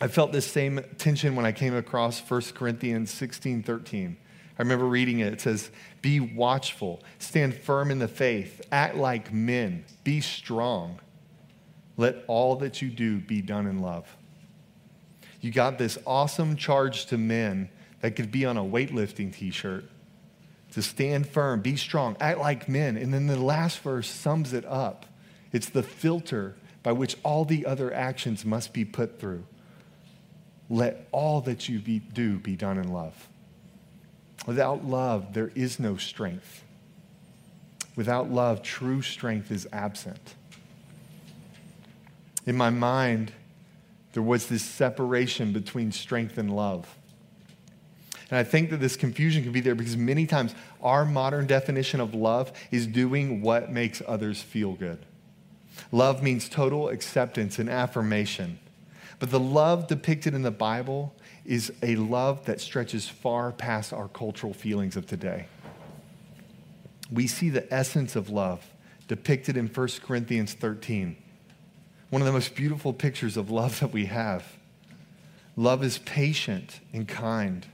I 0.00 0.08
felt 0.08 0.32
this 0.32 0.46
same 0.46 0.80
tension 0.98 1.36
when 1.36 1.46
I 1.46 1.52
came 1.52 1.74
across 1.74 2.20
1 2.20 2.42
Corinthians 2.54 3.10
16 3.10 3.62
13. 3.62 4.16
I 4.58 4.62
remember 4.62 4.86
reading 4.86 5.20
it. 5.20 5.32
It 5.32 5.40
says, 5.40 5.70
Be 6.02 6.20
watchful, 6.20 7.02
stand 7.18 7.54
firm 7.54 7.90
in 7.90 7.98
the 7.98 8.08
faith, 8.08 8.62
act 8.72 8.96
like 8.96 9.32
men, 9.32 9.84
be 10.04 10.20
strong. 10.20 11.00
Let 11.96 12.24
all 12.26 12.56
that 12.56 12.82
you 12.82 12.90
do 12.90 13.18
be 13.18 13.40
done 13.40 13.66
in 13.66 13.80
love. 13.80 14.06
You 15.40 15.50
got 15.50 15.78
this 15.78 15.98
awesome 16.06 16.56
charge 16.56 17.06
to 17.06 17.18
men 17.18 17.68
that 18.00 18.16
could 18.16 18.30
be 18.30 18.44
on 18.44 18.56
a 18.56 18.62
weightlifting 18.62 19.34
t 19.34 19.50
shirt 19.50 19.84
to 20.72 20.82
stand 20.82 21.26
firm, 21.26 21.60
be 21.60 21.76
strong, 21.76 22.16
act 22.20 22.38
like 22.38 22.68
men. 22.68 22.96
And 22.96 23.12
then 23.14 23.26
the 23.26 23.40
last 23.40 23.78
verse 23.78 24.08
sums 24.08 24.52
it 24.52 24.64
up. 24.66 25.06
It's 25.52 25.68
the 25.70 25.82
filter 25.82 26.56
by 26.82 26.92
which 26.92 27.16
all 27.22 27.44
the 27.44 27.64
other 27.64 27.92
actions 27.94 28.44
must 28.44 28.72
be 28.72 28.84
put 28.84 29.18
through. 29.18 29.44
Let 30.68 31.08
all 31.12 31.40
that 31.42 31.68
you 31.68 31.78
be, 31.78 32.00
do 32.00 32.38
be 32.38 32.56
done 32.56 32.76
in 32.78 32.92
love. 32.92 33.28
Without 34.46 34.84
love, 34.84 35.32
there 35.32 35.50
is 35.54 35.80
no 35.80 35.96
strength. 35.96 36.62
Without 37.94 38.30
love, 38.30 38.62
true 38.62 39.00
strength 39.00 39.50
is 39.50 39.66
absent. 39.72 40.34
In 42.46 42.56
my 42.56 42.70
mind, 42.70 43.32
there 44.12 44.22
was 44.22 44.46
this 44.46 44.62
separation 44.62 45.52
between 45.52 45.92
strength 45.92 46.38
and 46.38 46.54
love. 46.54 46.96
And 48.30 48.38
I 48.38 48.44
think 48.44 48.70
that 48.70 48.78
this 48.78 48.96
confusion 48.96 49.42
can 49.42 49.52
be 49.52 49.60
there 49.60 49.74
because 49.74 49.96
many 49.96 50.26
times 50.26 50.54
our 50.82 51.04
modern 51.04 51.46
definition 51.46 52.00
of 52.00 52.14
love 52.14 52.52
is 52.70 52.86
doing 52.86 53.42
what 53.42 53.70
makes 53.70 54.02
others 54.06 54.42
feel 54.42 54.72
good. 54.72 55.04
Love 55.92 56.22
means 56.22 56.48
total 56.48 56.88
acceptance 56.88 57.58
and 57.58 57.68
affirmation. 57.68 58.58
But 59.18 59.30
the 59.30 59.40
love 59.40 59.86
depicted 59.86 60.34
in 60.34 60.42
the 60.42 60.50
Bible 60.50 61.14
is 61.44 61.72
a 61.82 61.96
love 61.96 62.44
that 62.46 62.60
stretches 62.60 63.08
far 63.08 63.52
past 63.52 63.92
our 63.92 64.08
cultural 64.08 64.52
feelings 64.52 64.96
of 64.96 65.06
today. 65.06 65.46
We 67.10 67.26
see 67.26 67.50
the 67.50 67.72
essence 67.72 68.16
of 68.16 68.30
love 68.30 68.66
depicted 69.06 69.56
in 69.56 69.68
1 69.68 69.88
Corinthians 70.02 70.54
13, 70.54 71.16
one 72.10 72.22
of 72.22 72.26
the 72.26 72.32
most 72.32 72.54
beautiful 72.54 72.92
pictures 72.92 73.36
of 73.36 73.50
love 73.50 73.80
that 73.80 73.92
we 73.92 74.06
have. 74.06 74.56
Love 75.56 75.82
is 75.82 75.98
patient 75.98 76.80
and 76.92 77.08
kind. 77.08 77.66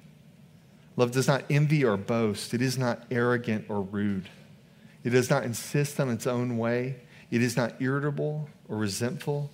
Love 0.96 1.10
does 1.10 1.26
not 1.26 1.44
envy 1.50 1.84
or 1.84 1.96
boast. 1.96 2.54
It 2.54 2.62
is 2.62 2.78
not 2.78 3.04
arrogant 3.10 3.66
or 3.68 3.82
rude. 3.82 4.28
It 5.04 5.10
does 5.10 5.30
not 5.30 5.44
insist 5.44 5.98
on 5.98 6.10
its 6.10 6.26
own 6.26 6.58
way. 6.58 6.96
It 7.30 7.42
is 7.42 7.56
not 7.56 7.80
irritable 7.80 8.48
or 8.68 8.76
resentful. 8.76 9.50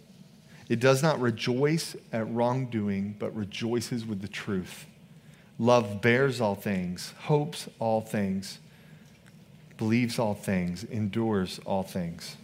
It 0.68 0.80
does 0.80 1.02
not 1.02 1.20
rejoice 1.20 1.96
at 2.12 2.30
wrongdoing, 2.30 3.16
but 3.18 3.34
rejoices 3.34 4.04
with 4.04 4.20
the 4.20 4.28
truth. 4.28 4.86
Love 5.58 6.02
bears 6.02 6.40
all 6.40 6.54
things, 6.54 7.14
hopes 7.20 7.68
all 7.78 8.00
things, 8.00 8.58
believes 9.76 10.18
all 10.18 10.34
things, 10.34 10.84
endures 10.84 11.58
all 11.64 11.82
things. 11.82 12.36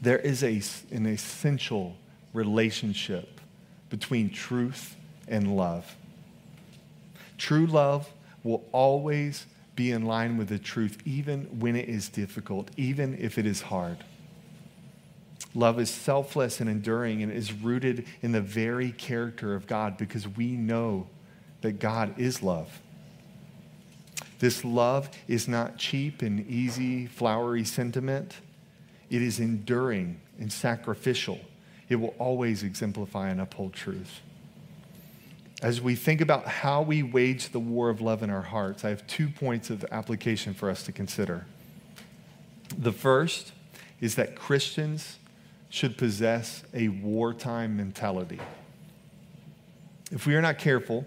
There 0.00 0.18
is 0.18 0.42
a, 0.42 0.62
an 0.94 1.06
essential 1.06 1.96
relationship 2.32 3.40
between 3.90 4.30
truth 4.30 4.96
and 5.28 5.56
love. 5.56 5.96
True 7.36 7.66
love 7.66 8.08
will 8.42 8.64
always 8.72 9.46
be 9.76 9.90
in 9.90 10.04
line 10.04 10.36
with 10.36 10.48
the 10.48 10.58
truth, 10.58 10.98
even 11.04 11.44
when 11.58 11.76
it 11.76 11.88
is 11.88 12.08
difficult, 12.08 12.70
even 12.76 13.16
if 13.18 13.38
it 13.38 13.46
is 13.46 13.62
hard. 13.62 13.98
Love 15.54 15.80
is 15.80 15.90
selfless 15.90 16.60
and 16.60 16.70
enduring 16.70 17.22
and 17.22 17.32
is 17.32 17.52
rooted 17.52 18.06
in 18.22 18.32
the 18.32 18.40
very 18.40 18.92
character 18.92 19.54
of 19.54 19.66
God 19.66 19.96
because 19.96 20.28
we 20.28 20.52
know 20.52 21.08
that 21.62 21.80
God 21.80 22.18
is 22.18 22.42
love. 22.42 22.80
This 24.38 24.64
love 24.64 25.10
is 25.28 25.48
not 25.48 25.76
cheap 25.76 26.22
and 26.22 26.46
easy, 26.46 27.06
flowery 27.06 27.64
sentiment. 27.64 28.36
It 29.10 29.22
is 29.22 29.40
enduring 29.40 30.20
and 30.38 30.52
sacrificial. 30.52 31.40
It 31.88 31.96
will 31.96 32.14
always 32.18 32.62
exemplify 32.62 33.28
and 33.28 33.40
uphold 33.40 33.72
truth. 33.72 34.20
As 35.62 35.80
we 35.80 35.94
think 35.94 36.20
about 36.22 36.46
how 36.46 36.80
we 36.80 37.02
wage 37.02 37.50
the 37.50 37.58
war 37.58 37.90
of 37.90 38.00
love 38.00 38.22
in 38.22 38.30
our 38.30 38.40
hearts, 38.42 38.84
I 38.84 38.88
have 38.88 39.06
two 39.06 39.28
points 39.28 39.68
of 39.68 39.84
application 39.90 40.54
for 40.54 40.70
us 40.70 40.84
to 40.84 40.92
consider. 40.92 41.44
The 42.78 42.92
first 42.92 43.52
is 44.00 44.14
that 44.14 44.36
Christians 44.36 45.18
should 45.68 45.98
possess 45.98 46.62
a 46.72 46.88
wartime 46.88 47.76
mentality. 47.76 48.40
If 50.10 50.26
we 50.26 50.34
are 50.34 50.42
not 50.42 50.58
careful, 50.58 51.06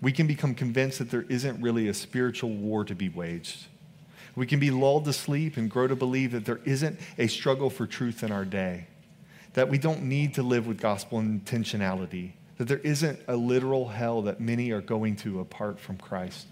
we 0.00 0.12
can 0.12 0.26
become 0.26 0.54
convinced 0.54 0.98
that 0.98 1.10
there 1.10 1.26
isn't 1.28 1.60
really 1.60 1.88
a 1.88 1.94
spiritual 1.94 2.50
war 2.50 2.84
to 2.84 2.94
be 2.94 3.08
waged. 3.08 3.66
We 4.36 4.46
can 4.46 4.60
be 4.60 4.70
lulled 4.70 5.04
to 5.06 5.12
sleep 5.12 5.56
and 5.56 5.70
grow 5.70 5.86
to 5.86 5.96
believe 5.96 6.32
that 6.32 6.44
there 6.44 6.60
isn't 6.64 6.98
a 7.18 7.26
struggle 7.26 7.70
for 7.70 7.86
truth 7.86 8.22
in 8.22 8.30
our 8.30 8.44
day, 8.44 8.86
that 9.54 9.68
we 9.68 9.78
don't 9.78 10.02
need 10.02 10.34
to 10.34 10.42
live 10.42 10.66
with 10.66 10.80
gospel 10.80 11.20
intentionality, 11.20 12.32
that 12.58 12.68
there 12.68 12.78
isn't 12.78 13.20
a 13.26 13.36
literal 13.36 13.88
hell 13.88 14.22
that 14.22 14.40
many 14.40 14.70
are 14.70 14.80
going 14.80 15.16
to 15.16 15.40
apart 15.40 15.80
from 15.80 15.96
Christ. 15.96 16.46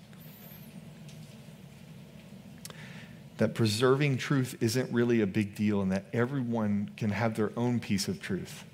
that 3.38 3.54
preserving 3.54 4.18
truth 4.18 4.56
isn't 4.61 4.92
really 4.92 5.20
a 5.20 5.26
big 5.26 5.54
deal 5.54 5.80
and 5.80 5.90
that 5.90 6.04
everyone 6.12 6.90
can 6.97 7.11
have 7.11 7.37
their 7.37 7.52
own 7.56 7.80
piece 7.80 8.08
of 8.08 8.20
truth. 8.20 8.64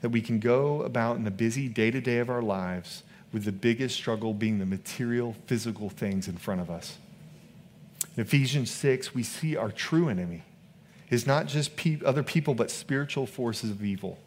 That 0.00 0.08
we 0.08 0.22
can 0.22 0.40
go 0.40 0.82
about 0.82 1.16
in 1.16 1.24
the 1.24 1.30
busy 1.30 1.68
day 1.68 1.90
to 1.90 2.00
day 2.00 2.18
of 2.18 2.30
our 2.30 2.42
lives 2.42 3.02
with 3.32 3.44
the 3.44 3.52
biggest 3.52 3.94
struggle 3.94 4.32
being 4.32 4.58
the 4.58 4.66
material, 4.66 5.36
physical 5.46 5.90
things 5.90 6.28
in 6.28 6.36
front 6.36 6.60
of 6.60 6.70
us. 6.70 6.98
In 8.16 8.22
Ephesians 8.22 8.70
6, 8.70 9.14
we 9.14 9.22
see 9.22 9.56
our 9.56 9.70
true 9.70 10.08
enemy 10.08 10.42
is 11.10 11.26
not 11.26 11.46
just 11.46 11.76
pe- 11.76 12.00
other 12.04 12.22
people, 12.22 12.54
but 12.54 12.70
spiritual 12.70 13.26
forces 13.26 13.70
of 13.70 13.82
evil. 13.84 14.18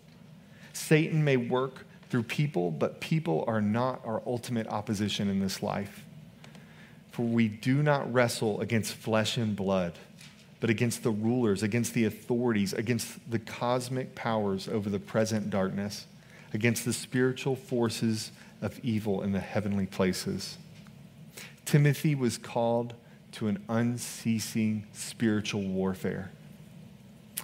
Satan 0.73 1.23
may 1.23 1.37
work 1.37 1.85
through 2.09 2.23
people, 2.23 2.71
but 2.71 2.99
people 2.99 3.43
are 3.47 3.61
not 3.61 4.01
our 4.05 4.21
ultimate 4.25 4.67
opposition 4.67 5.29
in 5.29 5.39
this 5.39 5.61
life. 5.63 6.05
For 7.11 7.23
we 7.23 7.47
do 7.47 7.83
not 7.83 8.11
wrestle 8.11 8.61
against 8.61 8.93
flesh 8.93 9.37
and 9.37 9.55
blood, 9.55 9.93
but 10.59 10.69
against 10.69 11.03
the 11.03 11.11
rulers, 11.11 11.63
against 11.63 11.93
the 11.93 12.05
authorities, 12.05 12.73
against 12.73 13.29
the 13.29 13.39
cosmic 13.39 14.15
powers 14.15 14.67
over 14.67 14.89
the 14.89 14.99
present 14.99 15.49
darkness, 15.49 16.05
against 16.53 16.85
the 16.85 16.93
spiritual 16.93 17.55
forces 17.55 18.31
of 18.61 18.79
evil 18.83 19.21
in 19.21 19.31
the 19.31 19.39
heavenly 19.39 19.85
places. 19.85 20.57
Timothy 21.65 22.15
was 22.15 22.37
called 22.37 22.93
to 23.33 23.47
an 23.47 23.63
unceasing 23.69 24.85
spiritual 24.93 25.61
warfare, 25.61 26.31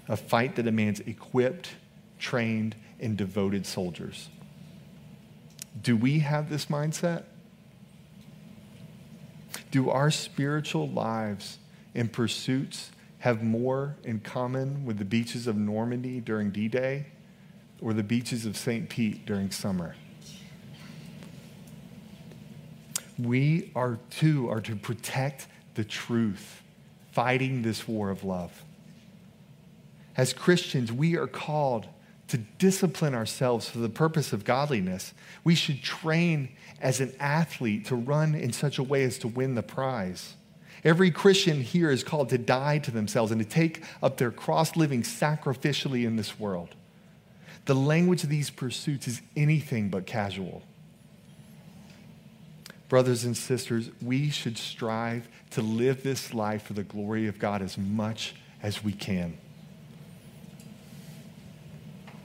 a 0.07 0.17
fight 0.17 0.55
that 0.55 0.63
demands 0.63 0.99
equipped, 1.01 1.71
trained, 2.19 2.75
and 2.99 3.17
devoted 3.17 3.65
soldiers. 3.65 4.29
Do 5.81 5.95
we 5.95 6.19
have 6.19 6.49
this 6.49 6.65
mindset? 6.65 7.23
Do 9.71 9.89
our 9.89 10.11
spiritual 10.11 10.89
lives 10.89 11.57
and 11.93 12.11
pursuits 12.11 12.91
have 13.19 13.43
more 13.43 13.95
in 14.03 14.19
common 14.19 14.85
with 14.85 14.97
the 14.97 15.05
beaches 15.05 15.47
of 15.47 15.55
Normandy 15.55 16.19
during 16.19 16.51
D 16.51 16.67
Day 16.67 17.07
or 17.81 17.93
the 17.93 18.03
beaches 18.03 18.45
of 18.45 18.57
St. 18.57 18.89
Pete 18.89 19.25
during 19.25 19.51
summer? 19.51 19.95
We 23.19 23.71
are 23.75 23.99
too 24.09 24.49
are 24.49 24.61
to 24.61 24.75
protect 24.75 25.47
the 25.75 25.83
truth, 25.83 26.61
fighting 27.11 27.61
this 27.61 27.87
war 27.87 28.09
of 28.09 28.23
love. 28.23 28.63
As 30.15 30.33
Christians, 30.33 30.91
we 30.91 31.15
are 31.15 31.27
called 31.27 31.87
to 32.27 32.37
discipline 32.37 33.13
ourselves 33.13 33.69
for 33.69 33.79
the 33.79 33.89
purpose 33.89 34.33
of 34.33 34.43
godliness. 34.43 35.13
We 35.43 35.55
should 35.55 35.81
train 35.81 36.49
as 36.81 36.99
an 36.99 37.13
athlete 37.19 37.85
to 37.85 37.95
run 37.95 38.35
in 38.35 38.51
such 38.51 38.77
a 38.77 38.83
way 38.83 39.03
as 39.03 39.17
to 39.19 39.27
win 39.27 39.55
the 39.55 39.63
prize. 39.63 40.35
Every 40.83 41.09
Christian 41.09 41.61
here 41.61 41.89
is 41.89 42.03
called 42.03 42.29
to 42.29 42.37
die 42.37 42.79
to 42.79 42.91
themselves 42.91 43.31
and 43.31 43.41
to 43.41 43.47
take 43.47 43.83
up 44.03 44.17
their 44.17 44.31
cross 44.31 44.75
living 44.75 45.03
sacrificially 45.03 46.05
in 46.05 46.15
this 46.17 46.39
world. 46.39 46.75
The 47.65 47.75
language 47.75 48.23
of 48.23 48.29
these 48.29 48.49
pursuits 48.49 49.07
is 49.07 49.21
anything 49.35 49.89
but 49.89 50.05
casual. 50.05 50.63
Brothers 52.89 53.25
and 53.25 53.35
sisters, 53.35 53.89
we 54.01 54.29
should 54.29 54.57
strive 54.57 55.27
to 55.51 55.61
live 55.61 56.03
this 56.03 56.33
life 56.33 56.63
for 56.63 56.73
the 56.73 56.83
glory 56.83 57.27
of 57.27 57.37
God 57.37 57.61
as 57.61 57.77
much 57.77 58.35
as 58.63 58.83
we 58.83 58.93
can. 58.93 59.37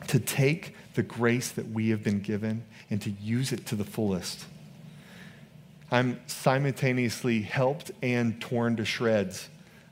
To 0.08 0.20
take 0.20 0.76
the 0.94 1.02
grace 1.02 1.50
that 1.52 1.70
we 1.70 1.88
have 1.90 2.04
been 2.04 2.20
given 2.20 2.64
and 2.90 3.00
to 3.02 3.10
use 3.10 3.52
it 3.52 3.66
to 3.66 3.76
the 3.76 3.84
fullest. 3.84 4.44
I'm 5.90 6.20
simultaneously 6.26 7.42
helped 7.42 7.90
and 8.02 8.40
torn 8.40 8.76
to 8.76 8.84
shreds 8.84 9.48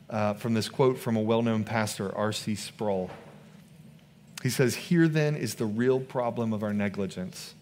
uh, 0.09 0.35
from 0.35 0.55
this 0.55 0.69
quote 0.69 0.99
from 0.99 1.17
a 1.17 1.21
well 1.21 1.43
known 1.43 1.65
pastor, 1.65 2.15
R.C. 2.15 2.55
Sproul. 2.55 3.11
He 4.43 4.51
says, 4.51 4.75
Here 4.75 5.09
then 5.09 5.37
is 5.37 5.57
the 5.57 5.67
real 5.67 6.01
problem 6.01 6.53
of 6.53 6.63
our 6.63 6.73
negligence. 6.73 7.55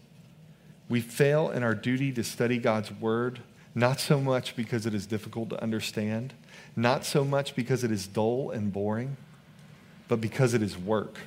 We 0.89 1.01
fail 1.01 1.51
in 1.51 1.61
our 1.61 1.75
duty 1.75 2.11
to 2.13 2.23
study 2.23 2.57
God's 2.57 2.91
word, 2.91 3.39
not 3.75 3.99
so 3.99 4.19
much 4.19 4.55
because 4.55 4.87
it 4.87 4.93
is 4.95 5.05
difficult 5.05 5.51
to 5.51 5.61
understand, 5.61 6.33
not 6.75 7.05
so 7.05 7.23
much 7.23 7.55
because 7.55 7.83
it 7.83 7.91
is 7.91 8.07
dull 8.07 8.49
and 8.49 8.73
boring, 8.73 9.15
but 10.07 10.19
because 10.19 10.55
it 10.55 10.63
is 10.63 10.77
work. 10.77 11.19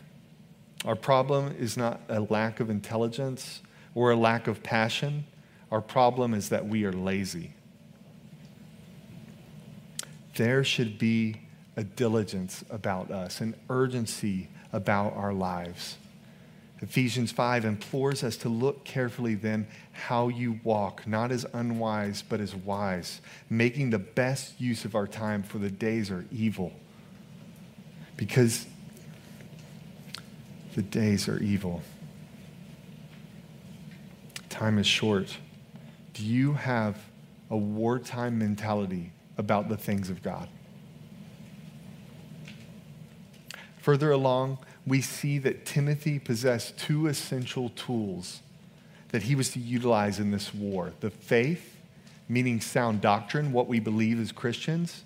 Our 0.85 0.97
problem 0.97 1.55
is 1.57 1.77
not 1.77 2.01
a 2.09 2.21
lack 2.21 2.59
of 2.59 2.69
intelligence 2.69 3.63
or 3.95 4.11
a 4.11 4.17
lack 4.17 4.49
of 4.49 4.65
passion. 4.65 5.25
Our 5.71 5.81
problem 5.81 6.35
is 6.35 6.49
that 6.49 6.67
we 6.67 6.85
are 6.85 6.93
lazy. 6.93 7.53
There 10.35 10.65
should 10.65 10.99
be 10.99 11.37
a 11.77 11.85
diligence 11.85 12.65
about 12.69 13.11
us, 13.11 13.41
an 13.41 13.55
urgency 13.71 14.49
about 14.73 15.15
our 15.15 15.33
lives. 15.33 15.97
Ephesians 16.83 17.31
5 17.31 17.65
implores 17.65 18.25
us 18.25 18.37
to 18.39 18.49
look 18.49 18.85
carefully 18.85 19.37
then 19.37 19.69
how 19.93 20.27
you 20.27 20.59
walk, 20.65 21.07
not 21.07 21.31
as 21.31 21.47
unwise, 21.55 22.23
but 22.29 22.41
as 22.41 22.57
wise, 22.57 23.21
making 23.49 23.91
the 23.91 24.01
best 24.01 24.61
use 24.61 24.85
of 24.85 24.97
our 24.97 25.07
time, 25.07 25.45
for 25.45 25.59
the 25.59 25.71
days 25.71 26.11
are 26.11 26.27
evil. 26.33 26.73
Because 28.17 28.67
the 30.75 30.83
days 30.83 31.29
are 31.29 31.39
evil. 31.39 31.83
Time 34.49 34.77
is 34.79 34.87
short. 34.87 35.37
Do 36.15 36.25
you 36.25 36.55
have 36.55 36.99
a 37.49 37.57
wartime 37.57 38.39
mentality 38.39 39.13
about 39.39 39.69
the 39.69 39.77
things 39.77 40.11
of 40.11 40.21
God? 40.21 40.49
Further 43.79 44.11
along, 44.11 44.59
we 44.87 45.01
see 45.01 45.39
that 45.39 45.65
Timothy 45.65 46.19
possessed 46.19 46.79
two 46.79 47.07
essential 47.07 47.71
tools 47.71 48.41
that 49.09 49.25
he 49.25 49.35
was 49.35 49.51
to 49.51 49.59
utilize 49.59 50.19
in 50.19 50.31
this 50.31 50.55
war 50.55 50.93
the 51.01 51.11
faith, 51.11 51.77
meaning 52.29 52.61
sound 52.61 53.01
doctrine, 53.01 53.53
what 53.53 53.69
we 53.69 53.79
believe 53.79 54.19
as 54.21 54.33
Christians, 54.33 55.05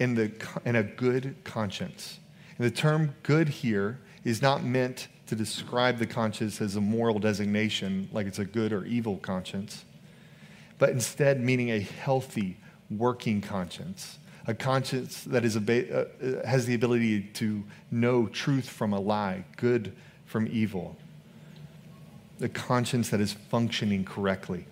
and, 0.00 0.16
the, 0.16 0.32
and 0.64 0.76
a 0.76 0.82
good 0.82 1.36
conscience. 1.44 2.18
And 2.58 2.66
the 2.66 2.70
term 2.70 3.14
good 3.22 3.48
here 3.48 3.98
is 4.24 4.42
not 4.42 4.64
meant 4.64 5.08
to 5.28 5.34
describe 5.34 5.98
the 5.98 6.06
conscience 6.06 6.60
as 6.60 6.76
a 6.76 6.80
moral 6.80 7.18
designation, 7.18 8.08
like 8.12 8.26
it's 8.26 8.38
a 8.38 8.44
good 8.44 8.72
or 8.72 8.84
evil 8.84 9.16
conscience 9.18 9.84
but 10.78 10.90
instead 10.90 11.40
meaning 11.40 11.70
a 11.70 11.80
healthy, 11.80 12.56
working 12.90 13.40
conscience, 13.40 14.18
a 14.46 14.54
conscience 14.54 15.24
that 15.24 15.44
is 15.44 15.56
a, 15.56 16.00
uh, 16.40 16.46
has 16.46 16.66
the 16.66 16.74
ability 16.74 17.22
to 17.22 17.64
know 17.90 18.26
truth 18.26 18.68
from 18.68 18.92
a 18.92 19.00
lie, 19.00 19.44
good 19.56 19.92
from 20.24 20.48
evil, 20.50 20.96
a 22.40 22.48
conscience 22.48 23.08
that 23.10 23.20
is 23.20 23.32
functioning 23.32 24.04
correctly. 24.04 24.66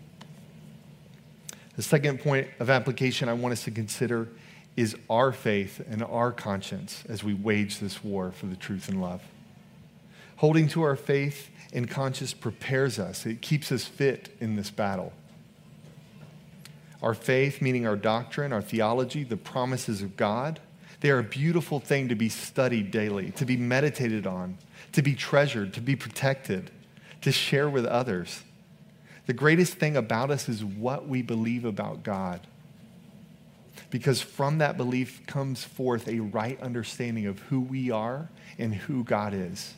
The 1.76 1.82
second 1.82 2.20
point 2.20 2.48
of 2.60 2.70
application 2.70 3.28
I 3.28 3.32
want 3.32 3.52
us 3.52 3.64
to 3.64 3.70
consider 3.70 4.28
is 4.76 4.96
our 5.10 5.32
faith 5.32 5.84
and 5.88 6.02
our 6.04 6.30
conscience 6.30 7.04
as 7.08 7.24
we 7.24 7.34
wage 7.34 7.78
this 7.78 8.02
war 8.04 8.30
for 8.30 8.46
the 8.46 8.56
truth 8.56 8.88
and 8.88 9.00
love. 9.00 9.22
Holding 10.36 10.68
to 10.68 10.82
our 10.82 10.96
faith 10.96 11.50
and 11.72 11.88
conscience 11.88 12.32
prepares 12.32 12.98
us, 12.98 13.26
it 13.26 13.40
keeps 13.40 13.72
us 13.72 13.84
fit 13.84 14.36
in 14.40 14.56
this 14.56 14.70
battle. 14.70 15.12
Our 17.02 17.14
faith, 17.14 17.60
meaning 17.60 17.86
our 17.86 17.96
doctrine, 17.96 18.52
our 18.52 18.62
theology, 18.62 19.24
the 19.24 19.36
promises 19.36 20.00
of 20.02 20.16
God, 20.16 20.60
they 21.00 21.10
are 21.10 21.18
a 21.18 21.24
beautiful 21.24 21.80
thing 21.80 22.08
to 22.08 22.14
be 22.14 22.28
studied 22.28 22.90
daily, 22.90 23.30
to 23.32 23.44
be 23.44 23.56
meditated 23.56 24.26
on, 24.26 24.56
to 24.92 25.02
be 25.02 25.14
treasured, 25.14 25.74
to 25.74 25.80
be 25.80 25.96
protected, 25.96 26.70
to 27.20 27.30
share 27.30 27.68
with 27.68 27.84
others. 27.84 28.42
The 29.26 29.32
greatest 29.32 29.74
thing 29.74 29.96
about 29.96 30.30
us 30.30 30.48
is 30.48 30.64
what 30.64 31.08
we 31.08 31.22
believe 31.22 31.64
about 31.64 32.02
God. 32.02 32.40
Because 33.90 34.20
from 34.20 34.58
that 34.58 34.76
belief 34.76 35.26
comes 35.26 35.62
forth 35.62 36.08
a 36.08 36.20
right 36.20 36.60
understanding 36.60 37.26
of 37.26 37.38
who 37.40 37.60
we 37.60 37.90
are 37.90 38.28
and 38.58 38.74
who 38.74 39.04
God 39.04 39.34
is. 39.34 39.74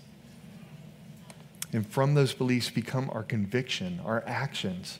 And 1.72 1.86
from 1.86 2.14
those 2.14 2.32
beliefs 2.34 2.70
become 2.70 3.10
our 3.12 3.22
conviction, 3.22 4.00
our 4.04 4.22
actions, 4.26 4.98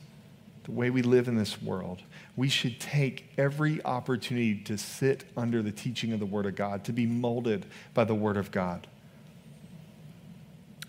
the 0.66 0.72
way 0.72 0.90
we 0.90 1.00
live 1.00 1.26
in 1.26 1.36
this 1.36 1.62
world 1.62 2.02
we 2.36 2.48
should 2.50 2.78
take 2.78 3.24
every 3.38 3.82
opportunity 3.84 4.56
to 4.56 4.76
sit 4.76 5.24
under 5.36 5.62
the 5.62 5.72
teaching 5.72 6.12
of 6.12 6.20
the 6.20 6.26
Word 6.26 6.44
of 6.46 6.54
God, 6.54 6.84
to 6.84 6.92
be 6.92 7.06
molded 7.06 7.64
by 7.94 8.04
the 8.04 8.14
Word 8.14 8.36
of 8.36 8.50
God. 8.50 8.86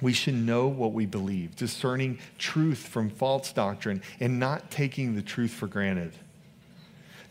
We 0.02 0.13
should 0.13 0.36
know 0.36 0.68
what 0.68 0.92
we 0.92 1.06
believe, 1.06 1.56
discerning 1.56 2.20
truth 2.38 2.80
from 2.80 3.10
false 3.10 3.52
doctrine, 3.54 4.04
and 4.20 4.40
not 4.40 4.70
taking 4.70 5.16
the 5.16 5.22
truth 5.22 5.52
for 5.52 5.68
granted. 5.68 6.13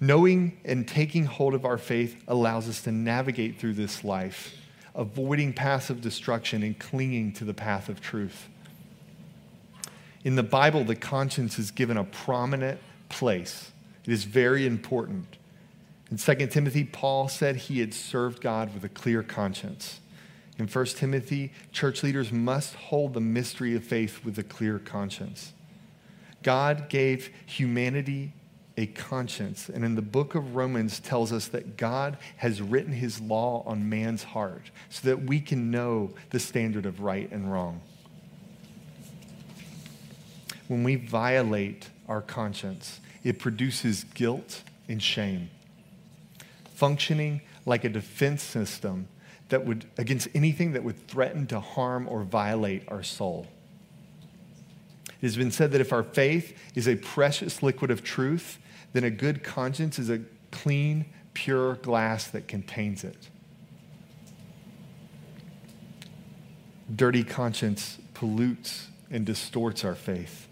Knowing 0.01 0.59
and 0.65 0.89
taking 0.89 1.27
hold 1.27 1.55
of 1.55 1.65
our 1.65 1.79
faith 1.79 2.23
allows 2.27 2.69
us 2.69 2.83
to 2.83 2.93
navigate 2.93 3.59
through 3.59 3.75
this 3.75 4.03
life, 4.03 4.57
avoiding 4.95 5.53
paths 5.53 5.91
of 5.91 6.01
destruction 6.01 6.63
and 6.63 6.79
clinging 6.79 7.33
to 7.33 7.45
the 7.45 7.55
path 7.55 7.89
of 7.89 8.01
truth. 8.01 8.49
In 10.27 10.35
the 10.35 10.43
Bible, 10.43 10.83
the 10.83 10.97
conscience 10.97 11.57
is 11.57 11.71
given 11.71 11.97
a 11.97 12.03
prominent 12.03 12.81
place. 13.09 13.71
It 14.05 14.13
is 14.13 14.25
very 14.25 14.67
important. 14.67 15.37
In 16.11 16.17
2 16.17 16.49
Timothy, 16.49 16.83
Paul 16.83 17.29
said 17.29 17.55
he 17.55 17.79
had 17.79 17.95
served 17.95 18.43
God 18.43 18.75
with 18.75 18.83
a 18.83 18.89
clear 18.89 19.23
conscience. 19.23 20.01
In 20.59 20.67
1 20.67 20.87
Timothy, 20.87 21.53
church 21.71 22.03
leaders 22.03 22.33
must 22.33 22.75
hold 22.75 23.15
the 23.15 23.21
mystery 23.21 23.77
of 23.77 23.85
faith 23.85 24.25
with 24.25 24.37
a 24.37 24.43
clear 24.43 24.81
conscience. 24.81 25.53
God 26.43 26.89
gave 26.89 27.31
humanity 27.47 28.33
a 28.77 28.87
conscience, 28.87 29.69
and 29.69 29.85
in 29.85 29.95
the 29.95 30.03
book 30.03 30.35
of 30.35 30.57
Romans 30.57 30.99
tells 30.99 31.33
us 31.33 31.47
that 31.47 31.77
God 31.77 32.19
has 32.39 32.61
written 32.61 32.93
his 32.93 33.21
law 33.21 33.63
on 33.65 33.89
man's 33.89 34.25
heart 34.25 34.73
so 34.91 35.07
that 35.07 35.23
we 35.23 35.39
can 35.39 35.71
know 35.71 36.15
the 36.31 36.41
standard 36.41 36.85
of 36.85 36.99
right 36.99 37.31
and 37.31 37.53
wrong. 37.53 37.81
When 40.69 40.83
we 40.83 40.97
violate 40.97 41.91
our 42.09 42.23
conscience, 42.23 43.01
it 43.23 43.39
produces 43.39 44.05
guilt 44.15 44.63
and 44.89 45.03
shame. 45.03 45.51
Functioning 46.75 47.41
like 47.65 47.85
a 47.85 47.89
defense 47.89 48.43
system 48.43 49.09
that 49.49 49.65
would, 49.65 49.87
against 49.97 50.29
anything 50.35 50.73
that 50.73 50.83
would 50.83 51.07
threaten 51.09 51.47
to 51.49 51.61
harm 51.61 52.09
or 52.09 52.23
violate 52.23 52.83
our 52.89 53.03
soul. 53.03 53.47
It 55.09 55.23
has 55.23 55.37
been 55.37 55.51
said 55.51 55.73
that 55.73 55.81
if 55.81 55.93
our 55.93 56.03
faith 56.03 56.59
is 56.75 56.87
a 56.87 56.97
precious 56.97 57.63
liquid 57.63 57.91
of 57.91 58.03
truth, 58.03 58.59
then 58.93 59.05
a 59.05 59.11
good 59.11 59.43
conscience 59.43 59.99
is 59.99 60.11
a 60.11 60.21
clean, 60.51 61.07
pure 61.33 61.75
glass 61.77 62.29
that 62.29 62.49
contains 62.49 63.05
it. 63.05 63.29
Dirty 66.95 67.25
conscience 67.25 67.99
pollutes 68.15 68.89
and 69.11 69.25
distorts 69.25 69.85
our 69.85 69.95
faith. 69.95 70.49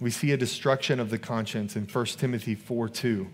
We 0.00 0.10
see 0.10 0.32
a 0.32 0.36
destruction 0.36 1.00
of 1.00 1.10
the 1.10 1.18
conscience 1.18 1.74
in 1.76 1.84
1 1.86 2.06
Timothy 2.06 2.54
4 2.54 2.88
2. 2.88 3.26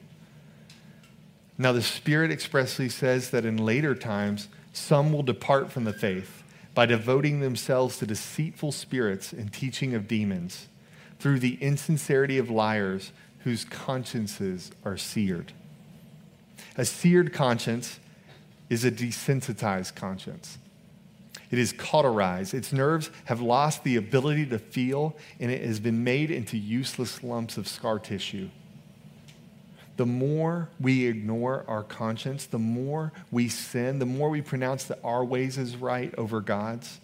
Now, 1.56 1.72
the 1.72 1.82
Spirit 1.82 2.30
expressly 2.30 2.88
says 2.88 3.30
that 3.30 3.44
in 3.44 3.58
later 3.58 3.94
times, 3.94 4.48
some 4.72 5.12
will 5.12 5.22
depart 5.22 5.70
from 5.70 5.84
the 5.84 5.92
faith 5.92 6.42
by 6.74 6.86
devoting 6.86 7.40
themselves 7.40 7.98
to 7.98 8.06
deceitful 8.06 8.72
spirits 8.72 9.32
and 9.32 9.52
teaching 9.52 9.94
of 9.94 10.08
demons 10.08 10.68
through 11.20 11.38
the 11.38 11.56
insincerity 11.60 12.38
of 12.38 12.50
liars 12.50 13.12
whose 13.40 13.64
consciences 13.64 14.72
are 14.84 14.96
seared. 14.96 15.52
A 16.76 16.84
seared 16.84 17.32
conscience 17.32 18.00
is 18.68 18.84
a 18.84 18.90
desensitized 18.90 19.94
conscience. 19.94 20.58
It 21.54 21.60
is 21.60 21.72
cauterized. 21.72 22.52
Its 22.52 22.72
nerves 22.72 23.12
have 23.26 23.40
lost 23.40 23.84
the 23.84 23.94
ability 23.94 24.46
to 24.46 24.58
feel, 24.58 25.14
and 25.38 25.52
it 25.52 25.64
has 25.64 25.78
been 25.78 26.02
made 26.02 26.32
into 26.32 26.58
useless 26.58 27.22
lumps 27.22 27.56
of 27.56 27.68
scar 27.68 28.00
tissue. 28.00 28.48
the 29.96 30.04
more 30.04 30.68
we 30.80 31.06
ignore 31.06 31.64
our 31.68 31.84
conscience, 31.84 32.46
the 32.46 32.58
more 32.58 33.12
we 33.30 33.48
sin, 33.48 34.00
the 34.00 34.04
more 34.04 34.30
we 34.30 34.42
pronounce 34.42 34.82
that 34.86 34.98
our 35.04 35.24
ways 35.24 35.56
is 35.56 35.76
right 35.76 36.12
over 36.18 36.40
God's, 36.40 36.98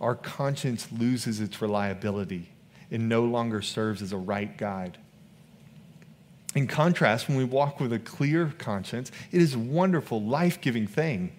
our 0.00 0.14
conscience 0.14 0.86
loses 0.92 1.40
its 1.40 1.60
reliability 1.60 2.52
and 2.92 3.08
no 3.08 3.24
longer 3.24 3.60
serves 3.60 4.02
as 4.02 4.12
a 4.12 4.16
right 4.16 4.56
guide. 4.56 4.98
In 6.54 6.68
contrast, 6.68 7.26
when 7.28 7.36
we 7.36 7.42
walk 7.42 7.80
with 7.80 7.92
a 7.92 7.98
clear 7.98 8.54
conscience, 8.56 9.10
it 9.32 9.42
is 9.42 9.54
a 9.54 9.58
wonderful, 9.58 10.22
life 10.22 10.60
giving 10.60 10.86
thing. 10.86 11.32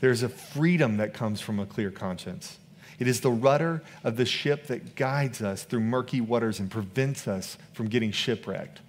There's 0.00 0.22
a 0.22 0.28
freedom 0.28 0.98
that 0.98 1.14
comes 1.14 1.40
from 1.40 1.58
a 1.58 1.66
clear 1.66 1.90
conscience. 1.90 2.58
It 2.98 3.06
is 3.06 3.20
the 3.20 3.30
rudder 3.30 3.82
of 4.02 4.16
the 4.16 4.24
ship 4.24 4.66
that 4.66 4.96
guides 4.96 5.40
us 5.40 5.64
through 5.64 5.80
murky 5.80 6.20
waters 6.20 6.58
and 6.58 6.70
prevents 6.70 7.28
us 7.28 7.56
from 7.72 7.88
getting 7.88 8.10
shipwrecked. 8.10 8.80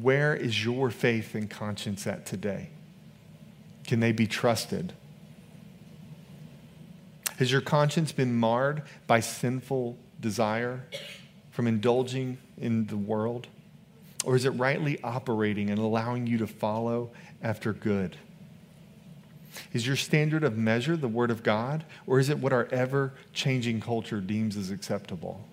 Where 0.00 0.34
is 0.34 0.64
your 0.64 0.90
faith 0.90 1.34
and 1.34 1.48
conscience 1.48 2.06
at 2.06 2.26
today? 2.26 2.70
Can 3.86 4.00
they 4.00 4.12
be 4.12 4.26
trusted? 4.26 4.92
Has 7.38 7.52
your 7.52 7.60
conscience 7.60 8.12
been 8.12 8.34
marred 8.34 8.82
by 9.06 9.20
sinful 9.20 9.96
desire 10.20 10.84
from 11.50 11.66
indulging 11.66 12.38
in 12.56 12.86
the 12.86 12.96
world? 12.96 13.46
Or 14.24 14.36
is 14.36 14.44
it 14.44 14.50
rightly 14.50 15.00
operating 15.02 15.70
and 15.70 15.78
allowing 15.78 16.26
you 16.26 16.38
to 16.38 16.46
follow 16.46 17.10
after 17.42 17.72
good? 17.72 18.16
Is 19.72 19.86
your 19.86 19.96
standard 19.96 20.44
of 20.44 20.56
measure 20.56 20.96
the 20.96 21.08
Word 21.08 21.30
of 21.30 21.42
God, 21.42 21.84
or 22.06 22.18
is 22.18 22.28
it 22.28 22.38
what 22.38 22.52
our 22.52 22.68
ever 22.70 23.12
changing 23.32 23.80
culture 23.80 24.20
deems 24.20 24.56
as 24.56 24.70
acceptable? 24.70 25.46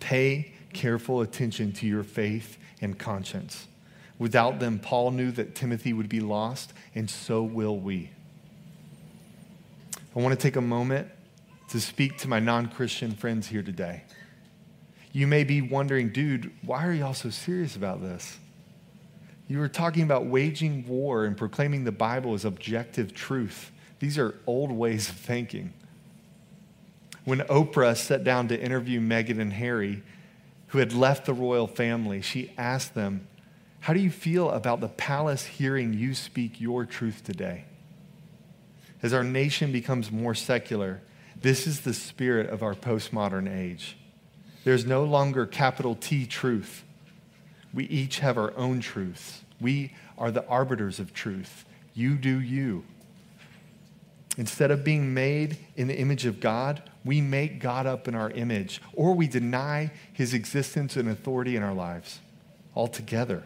Pay 0.00 0.52
careful 0.72 1.20
attention 1.20 1.72
to 1.72 1.86
your 1.86 2.02
faith 2.02 2.58
and 2.80 2.98
conscience. 2.98 3.66
Without 4.18 4.58
them, 4.58 4.78
Paul 4.78 5.12
knew 5.12 5.30
that 5.32 5.54
Timothy 5.54 5.92
would 5.92 6.08
be 6.08 6.20
lost, 6.20 6.72
and 6.94 7.08
so 7.08 7.42
will 7.42 7.78
we. 7.78 8.10
I 10.16 10.20
want 10.20 10.38
to 10.38 10.40
take 10.40 10.56
a 10.56 10.60
moment 10.60 11.08
to 11.68 11.80
speak 11.80 12.18
to 12.18 12.28
my 12.28 12.40
non 12.40 12.66
Christian 12.68 13.12
friends 13.12 13.46
here 13.46 13.62
today. 13.62 14.04
You 15.12 15.26
may 15.26 15.44
be 15.44 15.62
wondering, 15.62 16.10
dude, 16.10 16.50
why 16.62 16.86
are 16.86 16.92
y'all 16.92 17.14
so 17.14 17.30
serious 17.30 17.76
about 17.76 18.02
this? 18.02 18.38
You 19.48 19.58
were 19.58 19.68
talking 19.68 20.02
about 20.02 20.26
waging 20.26 20.86
war 20.86 21.24
and 21.24 21.36
proclaiming 21.36 21.84
the 21.84 21.92
Bible 21.92 22.34
as 22.34 22.44
objective 22.44 23.14
truth. 23.14 23.72
These 23.98 24.18
are 24.18 24.34
old 24.46 24.70
ways 24.70 25.08
of 25.08 25.16
thinking. 25.16 25.72
When 27.24 27.40
Oprah 27.40 27.96
sat 27.96 28.24
down 28.24 28.48
to 28.48 28.60
interview 28.60 29.00
Meghan 29.00 29.40
and 29.40 29.54
Harry, 29.54 30.02
who 30.68 30.78
had 30.78 30.92
left 30.92 31.24
the 31.24 31.32
royal 31.32 31.66
family, 31.66 32.20
she 32.20 32.52
asked 32.58 32.94
them, 32.94 33.26
How 33.80 33.94
do 33.94 34.00
you 34.00 34.10
feel 34.10 34.50
about 34.50 34.80
the 34.80 34.88
palace 34.88 35.46
hearing 35.46 35.94
you 35.94 36.14
speak 36.14 36.60
your 36.60 36.84
truth 36.84 37.24
today? 37.24 37.64
As 39.02 39.14
our 39.14 39.24
nation 39.24 39.72
becomes 39.72 40.10
more 40.12 40.34
secular, 40.34 41.00
this 41.40 41.66
is 41.66 41.80
the 41.80 41.94
spirit 41.94 42.50
of 42.50 42.62
our 42.62 42.74
postmodern 42.74 43.50
age. 43.50 43.96
There's 44.64 44.84
no 44.84 45.04
longer 45.04 45.46
capital 45.46 45.94
T 45.94 46.26
truth. 46.26 46.84
We 47.72 47.84
each 47.84 48.20
have 48.20 48.38
our 48.38 48.56
own 48.56 48.80
truths. 48.80 49.42
We 49.60 49.94
are 50.16 50.30
the 50.30 50.46
arbiters 50.46 50.98
of 50.98 51.12
truth. 51.12 51.64
You 51.94 52.14
do 52.14 52.40
you. 52.40 52.84
Instead 54.36 54.70
of 54.70 54.84
being 54.84 55.12
made 55.12 55.58
in 55.76 55.88
the 55.88 55.98
image 55.98 56.24
of 56.24 56.38
God, 56.38 56.82
we 57.04 57.20
make 57.20 57.58
God 57.58 57.86
up 57.86 58.06
in 58.06 58.14
our 58.14 58.30
image, 58.30 58.80
or 58.92 59.14
we 59.14 59.26
deny 59.26 59.90
his 60.12 60.32
existence 60.32 60.96
and 60.96 61.08
authority 61.08 61.56
in 61.56 61.62
our 61.62 61.74
lives 61.74 62.20
altogether. 62.76 63.42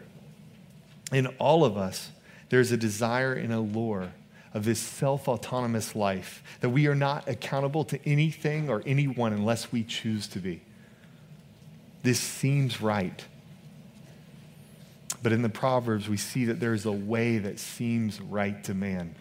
In 1.11 1.27
all 1.39 1.65
of 1.65 1.77
us, 1.77 2.11
there's 2.49 2.71
a 2.71 2.77
desire 2.77 3.33
and 3.33 3.51
a 3.51 3.59
lure 3.59 4.11
of 4.53 4.65
this 4.65 4.79
self 4.79 5.27
autonomous 5.27 5.95
life 5.95 6.43
that 6.59 6.69
we 6.69 6.85
are 6.87 6.95
not 6.95 7.27
accountable 7.27 7.83
to 7.85 7.99
anything 8.07 8.69
or 8.69 8.83
anyone 8.85 9.33
unless 9.33 9.71
we 9.71 9.83
choose 9.83 10.27
to 10.27 10.39
be. 10.39 10.61
This 12.03 12.19
seems 12.19 12.81
right. 12.81 13.25
But 15.23 15.31
in 15.31 15.41
the 15.41 15.49
Proverbs, 15.49 16.09
we 16.09 16.17
see 16.17 16.45
that 16.45 16.59
there's 16.59 16.85
a 16.85 16.91
way 16.91 17.37
that 17.37 17.57
seems 17.57 18.19
right 18.19 18.61
to 18.65 18.73
man, 18.73 19.15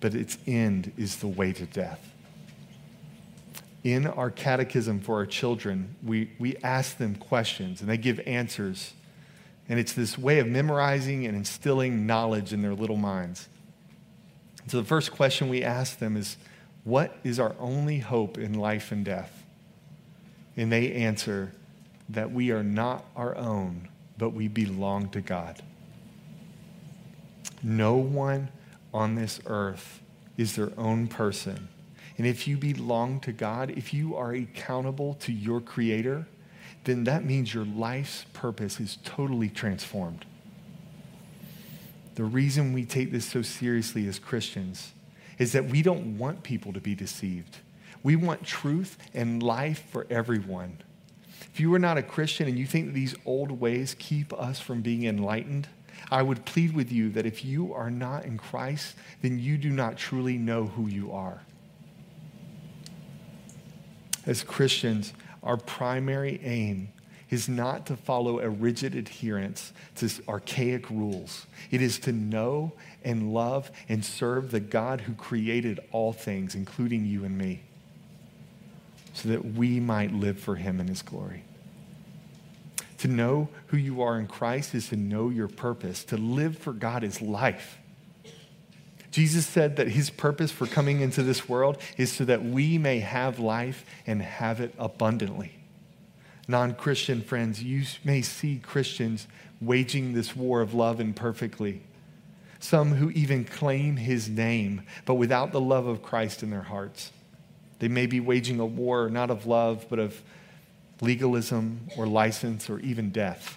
but 0.00 0.14
its 0.14 0.38
end 0.46 0.92
is 0.96 1.16
the 1.16 1.28
way 1.28 1.52
to 1.52 1.66
death. 1.66 2.00
In 3.84 4.06
our 4.06 4.30
catechism 4.30 5.00
for 5.00 5.16
our 5.16 5.26
children, 5.26 5.94
we, 6.02 6.30
we 6.38 6.56
ask 6.64 6.96
them 6.96 7.14
questions 7.14 7.82
and 7.82 7.90
they 7.90 7.98
give 7.98 8.20
answers. 8.26 8.94
And 9.68 9.78
it's 9.78 9.92
this 9.92 10.16
way 10.16 10.38
of 10.38 10.46
memorizing 10.46 11.26
and 11.26 11.36
instilling 11.36 12.06
knowledge 12.06 12.54
in 12.54 12.62
their 12.62 12.74
little 12.74 12.96
minds. 12.96 13.48
So 14.66 14.78
the 14.78 14.86
first 14.86 15.12
question 15.12 15.48
we 15.48 15.62
ask 15.62 15.98
them 15.98 16.16
is, 16.16 16.38
What 16.84 17.16
is 17.22 17.38
our 17.38 17.54
only 17.58 17.98
hope 17.98 18.38
in 18.38 18.54
life 18.54 18.92
and 18.92 19.04
death? 19.04 19.44
And 20.56 20.72
they 20.72 20.92
answer 20.92 21.52
that 22.08 22.32
we 22.32 22.50
are 22.50 22.64
not 22.64 23.04
our 23.14 23.36
own, 23.36 23.88
but 24.18 24.30
we 24.30 24.48
belong 24.48 25.08
to 25.10 25.20
God. 25.20 25.62
No 27.62 27.94
one 27.94 28.50
on 28.92 29.14
this 29.14 29.40
earth 29.46 30.00
is 30.36 30.56
their 30.56 30.72
own 30.76 31.08
person. 31.08 31.68
And 32.16 32.26
if 32.26 32.48
you 32.48 32.56
belong 32.56 33.20
to 33.20 33.32
God, 33.32 33.70
if 33.70 33.94
you 33.94 34.16
are 34.16 34.32
accountable 34.32 35.14
to 35.20 35.32
your 35.32 35.60
Creator, 35.60 36.26
then 36.84 37.04
that 37.04 37.24
means 37.24 37.54
your 37.54 37.64
life's 37.64 38.24
purpose 38.32 38.80
is 38.80 38.98
totally 39.04 39.48
transformed. 39.48 40.24
The 42.16 42.24
reason 42.24 42.72
we 42.72 42.84
take 42.84 43.12
this 43.12 43.26
so 43.26 43.42
seriously 43.42 44.08
as 44.08 44.18
Christians 44.18 44.92
is 45.38 45.52
that 45.52 45.66
we 45.66 45.82
don't 45.82 46.18
want 46.18 46.42
people 46.42 46.72
to 46.72 46.80
be 46.80 46.96
deceived. 46.96 47.58
We 48.02 48.16
want 48.16 48.44
truth 48.44 48.98
and 49.14 49.40
life 49.42 49.84
for 49.90 50.06
everyone. 50.10 50.78
If 51.52 51.60
you 51.60 51.72
are 51.74 51.78
not 51.78 51.98
a 51.98 52.02
Christian 52.02 52.48
and 52.48 52.58
you 52.58 52.66
think 52.66 52.86
that 52.86 52.94
these 52.94 53.16
old 53.26 53.52
ways 53.52 53.96
keep 53.98 54.32
us 54.32 54.60
from 54.60 54.80
being 54.80 55.04
enlightened, 55.04 55.68
I 56.10 56.22
would 56.22 56.44
plead 56.44 56.74
with 56.74 56.92
you 56.92 57.10
that 57.10 57.26
if 57.26 57.44
you 57.44 57.74
are 57.74 57.90
not 57.90 58.24
in 58.24 58.38
Christ, 58.38 58.94
then 59.22 59.38
you 59.38 59.58
do 59.58 59.70
not 59.70 59.96
truly 59.96 60.38
know 60.38 60.66
who 60.66 60.86
you 60.86 61.12
are. 61.12 61.42
As 64.24 64.42
Christians, 64.42 65.12
our 65.42 65.56
primary 65.56 66.40
aim 66.44 66.92
is 67.30 67.48
not 67.48 67.86
to 67.86 67.96
follow 67.96 68.40
a 68.40 68.48
rigid 68.48 68.94
adherence 68.94 69.72
to 69.96 70.10
archaic 70.28 70.88
rules. 70.90 71.46
It 71.70 71.82
is 71.82 71.98
to 72.00 72.12
know 72.12 72.72
and 73.04 73.34
love 73.34 73.70
and 73.88 74.04
serve 74.04 74.50
the 74.50 74.60
God 74.60 75.02
who 75.02 75.14
created 75.14 75.80
all 75.92 76.12
things, 76.12 76.54
including 76.54 77.04
you 77.04 77.24
and 77.24 77.36
me, 77.36 77.62
so 79.18 79.28
that 79.30 79.44
we 79.54 79.80
might 79.80 80.12
live 80.12 80.38
for 80.38 80.56
him 80.56 80.80
in 80.80 80.88
his 80.88 81.02
glory. 81.02 81.44
To 82.98 83.08
know 83.08 83.48
who 83.68 83.76
you 83.76 84.02
are 84.02 84.18
in 84.18 84.26
Christ 84.26 84.74
is 84.74 84.88
to 84.88 84.96
know 84.96 85.28
your 85.28 85.48
purpose. 85.48 86.04
To 86.04 86.16
live 86.16 86.58
for 86.58 86.72
God 86.72 87.04
is 87.04 87.22
life. 87.22 87.78
Jesus 89.10 89.46
said 89.46 89.76
that 89.76 89.88
his 89.88 90.10
purpose 90.10 90.50
for 90.50 90.66
coming 90.66 91.00
into 91.00 91.22
this 91.22 91.48
world 91.48 91.78
is 91.96 92.12
so 92.12 92.24
that 92.24 92.44
we 92.44 92.76
may 92.76 93.00
have 93.00 93.38
life 93.38 93.84
and 94.06 94.20
have 94.20 94.60
it 94.60 94.74
abundantly. 94.78 95.52
Non 96.46 96.74
Christian 96.74 97.22
friends, 97.22 97.62
you 97.62 97.84
may 98.04 98.22
see 98.22 98.58
Christians 98.62 99.26
waging 99.60 100.12
this 100.12 100.36
war 100.36 100.60
of 100.60 100.74
love 100.74 101.00
imperfectly. 101.00 101.82
Some 102.60 102.94
who 102.94 103.10
even 103.10 103.44
claim 103.44 103.96
his 103.96 104.28
name, 104.28 104.82
but 105.04 105.14
without 105.14 105.52
the 105.52 105.60
love 105.60 105.86
of 105.86 106.02
Christ 106.02 106.42
in 106.42 106.50
their 106.50 106.62
hearts. 106.62 107.12
They 107.78 107.88
may 107.88 108.06
be 108.06 108.20
waging 108.20 108.60
a 108.60 108.66
war 108.66 109.08
not 109.08 109.30
of 109.30 109.46
love, 109.46 109.86
but 109.88 109.98
of 109.98 110.22
legalism 111.00 111.88
or 111.96 112.06
license 112.06 112.68
or 112.68 112.80
even 112.80 113.10
death. 113.10 113.56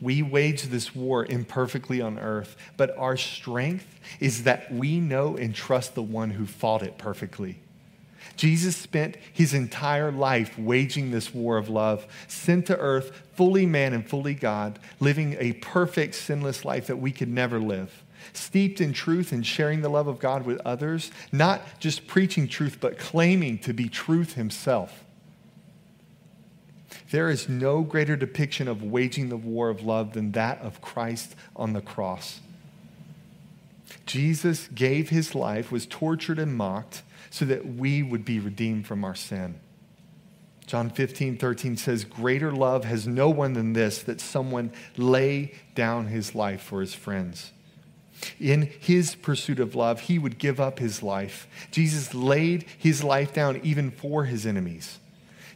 We 0.00 0.20
wage 0.20 0.64
this 0.64 0.96
war 0.96 1.24
imperfectly 1.24 2.00
on 2.00 2.18
earth, 2.18 2.56
but 2.76 2.96
our 2.98 3.16
strength 3.16 4.00
is 4.18 4.42
that 4.42 4.72
we 4.72 4.98
know 4.98 5.36
and 5.36 5.54
trust 5.54 5.94
the 5.94 6.02
one 6.02 6.30
who 6.30 6.44
fought 6.44 6.82
it 6.82 6.98
perfectly. 6.98 7.60
Jesus 8.36 8.76
spent 8.76 9.16
his 9.32 9.54
entire 9.54 10.10
life 10.10 10.58
waging 10.58 11.10
this 11.10 11.32
war 11.32 11.56
of 11.56 11.68
love, 11.68 12.06
sent 12.26 12.66
to 12.66 12.78
earth, 12.78 13.22
fully 13.34 13.66
man 13.66 13.92
and 13.92 14.08
fully 14.08 14.34
God, 14.34 14.80
living 14.98 15.36
a 15.38 15.52
perfect, 15.54 16.16
sinless 16.16 16.64
life 16.64 16.88
that 16.88 16.96
we 16.96 17.12
could 17.12 17.28
never 17.28 17.60
live, 17.60 18.01
steeped 18.32 18.80
in 18.80 18.92
truth 18.92 19.32
and 19.32 19.46
sharing 19.46 19.82
the 19.82 19.88
love 19.88 20.06
of 20.06 20.18
God 20.18 20.44
with 20.44 20.60
others, 20.64 21.10
not 21.30 21.62
just 21.78 22.06
preaching 22.06 22.48
truth, 22.48 22.78
but 22.80 22.98
claiming 22.98 23.58
to 23.58 23.72
be 23.72 23.88
truth 23.88 24.34
himself. 24.34 25.04
There 27.10 27.28
is 27.28 27.48
no 27.48 27.82
greater 27.82 28.16
depiction 28.16 28.68
of 28.68 28.82
waging 28.82 29.28
the 29.28 29.36
war 29.36 29.68
of 29.68 29.82
love 29.82 30.14
than 30.14 30.32
that 30.32 30.60
of 30.60 30.80
Christ 30.80 31.34
on 31.54 31.74
the 31.74 31.82
cross. 31.82 32.40
Jesus 34.06 34.68
gave 34.68 35.10
his 35.10 35.34
life, 35.34 35.70
was 35.70 35.86
tortured 35.86 36.38
and 36.38 36.54
mocked, 36.54 37.02
so 37.30 37.44
that 37.44 37.66
we 37.66 38.02
would 38.02 38.24
be 38.24 38.40
redeemed 38.40 38.86
from 38.86 39.04
our 39.04 39.14
sin. 39.14 39.60
John 40.66 40.90
15, 40.90 41.36
13 41.36 41.76
says, 41.76 42.04
Greater 42.04 42.52
love 42.52 42.84
has 42.84 43.06
no 43.06 43.28
one 43.28 43.52
than 43.52 43.74
this, 43.74 44.02
that 44.02 44.20
someone 44.20 44.72
lay 44.96 45.52
down 45.74 46.06
his 46.06 46.34
life 46.34 46.62
for 46.62 46.80
his 46.80 46.94
friends. 46.94 47.52
In 48.40 48.70
his 48.80 49.14
pursuit 49.14 49.58
of 49.58 49.74
love, 49.74 50.00
he 50.02 50.18
would 50.18 50.38
give 50.38 50.60
up 50.60 50.78
his 50.78 51.02
life. 51.02 51.46
Jesus 51.70 52.14
laid 52.14 52.64
his 52.78 53.02
life 53.02 53.32
down 53.32 53.60
even 53.62 53.90
for 53.90 54.24
his 54.24 54.46
enemies. 54.46 54.98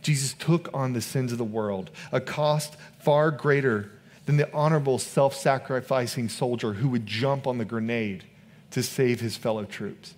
Jesus 0.02 0.34
took 0.34 0.68
on 0.72 0.92
the 0.92 1.00
sins 1.00 1.32
of 1.32 1.38
the 1.38 1.44
world, 1.44 1.90
a 2.12 2.20
cost 2.20 2.76
far 3.00 3.30
greater 3.30 3.90
than 4.26 4.36
the 4.36 4.52
honorable, 4.52 4.98
self 4.98 5.34
sacrificing 5.34 6.28
soldier 6.28 6.74
who 6.74 6.88
would 6.88 7.06
jump 7.06 7.46
on 7.46 7.58
the 7.58 7.64
grenade 7.64 8.24
to 8.70 8.82
save 8.82 9.20
his 9.20 9.36
fellow 9.36 9.64
troops, 9.64 10.14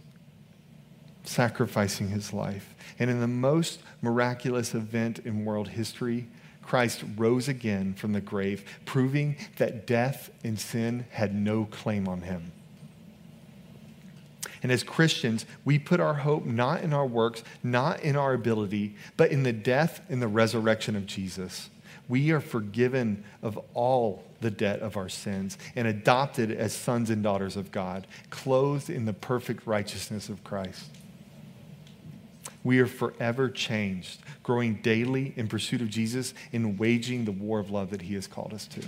sacrificing 1.25 2.09
his 2.09 2.33
life. 2.33 2.75
And 2.99 3.11
in 3.11 3.21
the 3.21 3.29
most 3.29 3.81
miraculous 4.03 4.75
event 4.75 5.21
in 5.21 5.45
world 5.45 5.69
history, 5.69 6.27
Christ 6.68 7.02
rose 7.16 7.48
again 7.48 7.94
from 7.94 8.12
the 8.12 8.20
grave, 8.20 8.62
proving 8.85 9.37
that 9.57 9.87
death 9.87 10.31
and 10.44 10.61
sin 10.61 11.07
had 11.12 11.35
no 11.35 11.64
claim 11.64 12.07
on 12.07 12.20
him. 12.20 12.52
And 14.62 14.70
as 14.70 14.83
Christians, 14.83 15.46
we 15.64 15.78
put 15.78 15.98
our 15.98 16.12
hope 16.12 16.44
not 16.44 16.83
in 16.83 16.92
our 16.92 17.07
works, 17.07 17.42
not 17.62 18.00
in 18.00 18.16
our 18.16 18.35
ability, 18.35 18.96
but 19.16 19.31
in 19.31 19.44
the 19.44 19.52
death 19.52 20.02
and 20.11 20.20
the 20.20 20.28
resurrection 20.28 20.94
of 20.94 21.07
Jesus. 21.07 21.70
We 22.07 22.33
are 22.33 22.40
forgiven 22.40 23.24
of 23.42 23.59
all 23.72 24.24
the 24.42 24.50
debt 24.50 24.81
of 24.81 24.98
our 24.98 25.09
sins 25.09 25.57
and 25.74 25.88
adopted 25.88 26.50
as 26.50 26.74
sons 26.74 27.09
and 27.09 27.22
daughters 27.22 27.57
of 27.57 27.72
God, 27.72 28.07
clothed 28.28 28.90
in 28.90 29.07
the 29.07 29.14
perfect 29.14 29.66
righteousness 29.66 30.28
of 30.28 30.44
Christ. 30.44 30.85
We 32.68 32.81
are 32.81 32.87
forever 32.87 33.48
changed, 33.48 34.20
growing 34.42 34.74
daily 34.83 35.33
in 35.37 35.48
pursuit 35.48 35.81
of 35.81 35.88
Jesus 35.88 36.35
in 36.52 36.76
waging 36.76 37.24
the 37.24 37.33
war 37.33 37.61
of 37.61 37.70
love 37.70 37.88
that 37.92 38.02
He 38.02 38.12
has 38.12 38.26
called 38.26 38.52
us 38.52 38.66
to. 38.66 38.83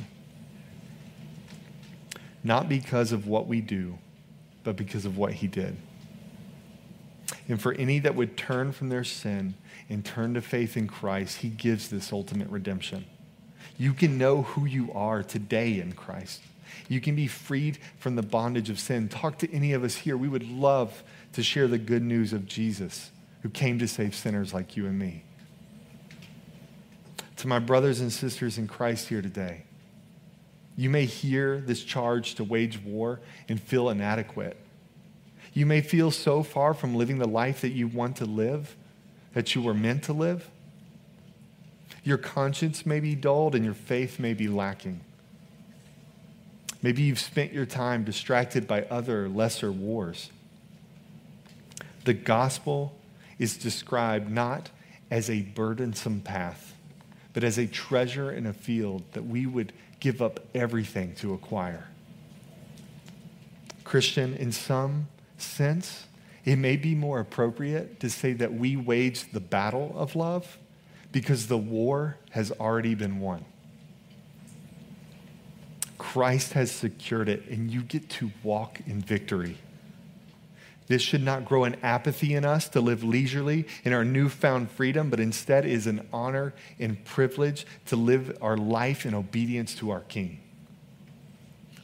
Not 2.45 2.69
because 2.69 3.11
of 3.11 3.27
what 3.27 3.47
we 3.47 3.63
do, 3.63 3.97
but 4.65 4.77
because 4.77 5.07
of 5.07 5.17
what 5.17 5.33
He 5.33 5.47
did. 5.47 5.79
And 7.49 7.59
for 7.59 7.73
any 7.73 7.99
that 8.01 8.15
would 8.15 8.37
turn 8.37 8.73
from 8.73 8.91
their 8.91 9.03
sin 9.03 9.55
and 9.89 10.05
turn 10.05 10.35
to 10.35 10.43
faith 10.43 10.77
in 10.77 10.87
Christ, 10.87 11.39
He 11.39 11.49
gives 11.49 11.89
this 11.89 12.13
ultimate 12.13 12.51
redemption. 12.51 13.07
You 13.79 13.95
can 13.95 14.19
know 14.19 14.43
who 14.43 14.67
you 14.67 14.93
are 14.93 15.23
today 15.23 15.81
in 15.81 15.95
Christ. 15.95 16.43
You 16.91 17.01
can 17.01 17.17
be 17.17 17.29
freed 17.29 17.79
from 17.97 18.17
the 18.17 18.23
bondage 18.23 18.69
of 18.69 18.79
sin. 18.79 19.09
Talk 19.09 19.39
to 19.39 19.51
any 19.51 19.73
of 19.73 19.85
us 19.85 19.95
here. 19.95 20.19
We 20.19 20.29
would 20.29 20.47
love 20.47 21.03
to 21.33 21.43
share 21.43 21.67
the 21.67 21.79
good 21.79 22.03
news 22.03 22.35
of 22.35 22.45
Jesus 22.45 23.11
who 23.43 23.49
came 23.49 23.79
to 23.79 23.89
save 23.89 24.15
sinners 24.15 24.53
like 24.53 24.77
you 24.77 24.87
and 24.87 24.99
me. 24.99 25.25
To 27.39 27.49
my 27.49 27.59
brothers 27.59 28.01
and 28.01 28.13
sisters 28.13 28.59
in 28.59 28.69
Christ 28.69 29.09
here 29.09 29.23
today, 29.23 29.63
you 30.77 30.91
may 30.91 31.05
hear 31.05 31.61
this 31.61 31.83
charge 31.83 32.35
to 32.37 32.45
wage 32.45 32.83
war 32.83 33.21
and 33.49 33.61
feel 33.61 33.89
inadequate. 33.91 34.57
You 35.53 35.67
may 35.67 35.81
feel 35.81 36.11
so 36.11 36.43
far 36.43 36.75
from 36.75 36.95
living 36.95 37.19
the 37.19 37.29
life 37.29 37.61
that 37.63 37.71
you 37.71 37.89
want 37.89 38.17
to 38.17 38.25
live, 38.25 38.77
that 39.35 39.55
you 39.55 39.63
were 39.63 39.75
meant 39.75 40.05
to 40.05 40.13
live. 40.13 40.49
Your 42.05 42.19
conscience 42.19 42.87
may 42.87 43.01
be 43.01 43.15
dulled 43.15 43.55
and 43.55 43.65
your 43.65 43.75
faith 43.75 44.19
may 44.19 44.33
be 44.33 44.49
lacking. 44.49 45.01
Maybe 46.83 47.03
you've 47.03 47.19
spent 47.19 47.53
your 47.53 47.67
time 47.67 48.05
distracted 48.05 48.67
by 48.67 48.83
other 48.85 49.29
lesser 49.29 49.71
wars. 49.71 50.31
The 52.05 52.15
gospel 52.15 52.97
is 53.41 53.57
described 53.57 54.31
not 54.31 54.69
as 55.11 55.29
a 55.29 55.41
burdensome 55.43 56.21
path, 56.21 56.77
but 57.33 57.43
as 57.43 57.59
a 57.59 57.67
treasure 57.67 58.31
in 58.31 58.47
a 58.47 58.53
field 58.53 59.03
that 59.13 59.27
we 59.27 59.47
would 59.47 59.73
give 59.99 60.21
up 60.23 60.39
everything 60.55 61.15
to 61.17 61.33
acquire. 61.33 61.89
Christian, 63.83 64.35
in 64.35 64.53
some 64.53 65.09
sense, 65.39 66.07
it 66.45 66.57
may 66.57 66.77
be 66.77 66.95
more 66.95 67.19
appropriate 67.19 67.99
to 68.01 68.11
say 68.11 68.35
that 68.35 68.53
we 68.53 68.77
wage 68.77 69.33
the 69.33 69.41
battle 69.41 69.95
of 69.97 70.15
love 70.15 70.59
because 71.11 71.49
the 71.49 71.59
war 71.59 72.19
has 72.31 72.53
already 72.53 72.95
been 72.95 73.21
won. 73.21 73.45
Christ 75.97 76.53
has 76.53 76.71
secured 76.71 77.29
it, 77.29 77.49
and 77.49 77.71
you 77.71 77.83
get 77.83 78.09
to 78.11 78.31
walk 78.43 78.81
in 78.87 79.01
victory. 79.01 79.57
This 80.91 81.03
should 81.03 81.23
not 81.23 81.45
grow 81.45 81.63
an 81.63 81.77
apathy 81.85 82.35
in 82.35 82.45
us 82.45 82.69
to 82.71 82.81
live 82.81 83.05
leisurely 83.05 83.65
in 83.85 83.93
our 83.93 84.05
newfound 84.05 84.73
freedom, 84.73 85.09
but 85.09 85.21
instead 85.21 85.65
is 85.65 85.87
an 85.87 86.09
honor 86.13 86.53
and 86.81 87.05
privilege 87.05 87.65
to 87.87 87.95
live 87.95 88.37
our 88.43 88.57
life 88.57 89.07
in 89.07 89.15
obedience 89.15 89.73
to 89.77 89.93
our 89.93 90.01
King. 90.01 90.41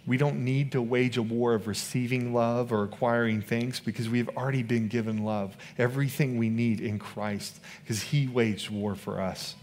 We 0.09 0.17
don't 0.17 0.45
need 0.45 0.73
to 0.73 0.83
wage 0.83 1.17
a 1.19 1.23
war 1.23 1.55
of 1.55 1.69
receiving 1.69 2.35
love 2.35 2.73
or 2.73 2.83
acquiring 2.83 3.43
things 3.43 3.79
because 3.79 4.09
we've 4.09 4.29
already 4.31 4.65
been 4.65 4.89
given 4.89 5.25
love, 5.25 5.57
everything 5.79 6.37
we 6.37 6.49
need 6.49 6.81
in 6.81 6.99
Christ, 6.99 7.61
because 7.85 8.03
He 8.03 8.27
waged 8.27 8.71
war 8.71 8.97
for 8.97 9.21
us. 9.21 9.55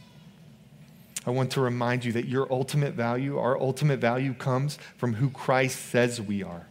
I 1.27 1.31
want 1.31 1.51
to 1.51 1.59
remind 1.59 2.05
you 2.05 2.13
that 2.13 2.29
your 2.29 2.47
ultimate 2.49 2.93
value, 2.93 3.37
our 3.37 3.59
ultimate 3.59 3.99
value, 3.99 4.35
comes 4.35 4.77
from 4.95 5.15
who 5.15 5.29
Christ 5.29 5.87
says 5.87 6.21
we 6.21 6.43
are. 6.43 6.67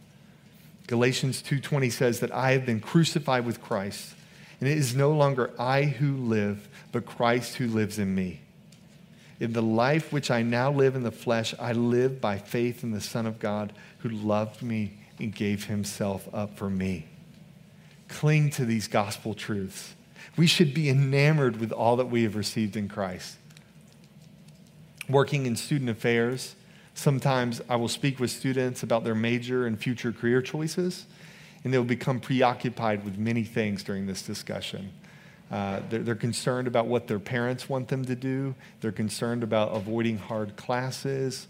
Galatians 0.87 1.41
2:20 1.41 1.89
says 1.89 2.19
that 2.19 2.33
I 2.33 2.51
have 2.51 2.65
been 2.65 2.79
crucified 2.79 3.45
with 3.45 3.61
Christ, 3.61 4.15
and 4.59 4.69
it 4.69 4.77
is 4.77 4.95
no 4.95 5.11
longer 5.11 5.51
I 5.59 5.83
who 5.83 6.17
live, 6.17 6.67
but 6.91 7.05
Christ 7.05 7.55
who 7.55 7.67
lives 7.67 7.97
in 7.97 8.13
me. 8.13 8.41
In 9.39 9.53
the 9.53 9.61
life 9.61 10.13
which 10.13 10.29
I 10.29 10.41
now 10.41 10.71
live 10.71 10.95
in 10.95 11.03
the 11.03 11.11
flesh, 11.11 11.53
I 11.59 11.73
live 11.73 12.21
by 12.21 12.37
faith 12.37 12.83
in 12.83 12.91
the 12.91 13.01
Son 13.01 13.25
of 13.25 13.39
God 13.39 13.73
who 13.99 14.09
loved 14.09 14.61
me 14.61 14.93
and 15.19 15.33
gave 15.33 15.65
himself 15.65 16.27
up 16.33 16.57
for 16.57 16.69
me. 16.69 17.07
Cling 18.07 18.51
to 18.51 18.65
these 18.65 18.87
gospel 18.87 19.33
truths. 19.33 19.95
We 20.37 20.47
should 20.47 20.73
be 20.73 20.89
enamored 20.89 21.57
with 21.57 21.71
all 21.71 21.95
that 21.97 22.05
we 22.05 22.23
have 22.23 22.35
received 22.35 22.75
in 22.75 22.87
Christ. 22.87 23.37
Working 25.09 25.45
in 25.45 25.55
student 25.55 25.89
affairs, 25.89 26.55
Sometimes 26.95 27.61
I 27.69 27.75
will 27.75 27.87
speak 27.87 28.19
with 28.19 28.31
students 28.31 28.83
about 28.83 29.03
their 29.03 29.15
major 29.15 29.65
and 29.65 29.79
future 29.79 30.11
career 30.11 30.41
choices, 30.41 31.05
and 31.63 31.73
they'll 31.73 31.83
become 31.83 32.19
preoccupied 32.19 33.03
with 33.03 33.17
many 33.17 33.43
things 33.43 33.83
during 33.83 34.05
this 34.05 34.21
discussion. 34.21 34.91
Uh, 35.51 35.81
they're, 35.89 35.99
they're, 35.99 36.15
concerned 36.15 36.67
about 36.67 36.87
what 36.87 37.07
their 37.07 37.19
parents 37.19 37.69
want 37.69 37.87
them 37.87 38.03
to 38.05 38.15
do. 38.15 38.55
They're 38.81 38.91
concerned 38.91 39.43
about 39.43 39.75
avoiding 39.75 40.17
hard 40.17 40.55
classes 40.55 41.47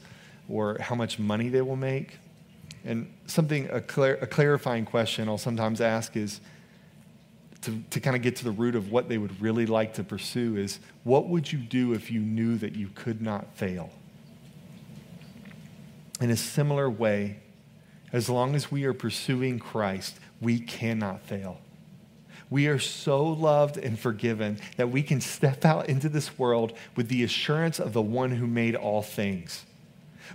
or 0.49 0.77
how 0.79 0.95
much 0.95 1.19
money 1.19 1.49
they 1.49 1.61
will 1.61 1.77
make. 1.77 2.17
And 2.83 3.11
something, 3.27 3.69
a, 3.69 3.79
clar- 3.79 4.17
a 4.21 4.27
clarifying 4.27 4.85
question 4.85 5.29
I'll 5.29 5.37
sometimes 5.37 5.79
ask 5.79 6.17
is 6.17 6.41
to, 7.61 7.81
to 7.91 7.99
kind 8.01 8.15
of 8.15 8.21
get 8.21 8.35
to 8.37 8.43
the 8.43 8.51
root 8.51 8.75
of 8.75 8.91
what 8.91 9.07
they 9.07 9.17
would 9.17 9.41
really 9.41 9.65
like 9.65 9.93
to 9.93 10.03
pursue 10.03 10.57
is 10.57 10.79
what 11.03 11.29
would 11.29 11.51
you 11.51 11.59
do 11.59 11.93
if 11.93 12.11
you 12.11 12.19
knew 12.19 12.57
that 12.57 12.75
you 12.75 12.89
could 12.93 13.21
not 13.21 13.55
fail? 13.55 13.89
In 16.23 16.31
a 16.31 16.37
similar 16.37 16.89
way, 16.89 17.35
as 18.13 18.29
long 18.29 18.55
as 18.55 18.71
we 18.71 18.85
are 18.85 18.93
pursuing 18.93 19.59
Christ, 19.59 20.15
we 20.39 20.57
cannot 20.57 21.21
fail. 21.21 21.59
We 22.49 22.67
are 22.67 22.79
so 22.79 23.25
loved 23.25 23.75
and 23.75 23.99
forgiven 23.99 24.57
that 24.77 24.89
we 24.89 25.03
can 25.03 25.19
step 25.19 25.65
out 25.65 25.89
into 25.89 26.07
this 26.07 26.39
world 26.39 26.71
with 26.95 27.09
the 27.09 27.25
assurance 27.25 27.77
of 27.77 27.91
the 27.91 28.01
one 28.01 28.31
who 28.31 28.47
made 28.47 28.73
all 28.73 29.01
things. 29.01 29.65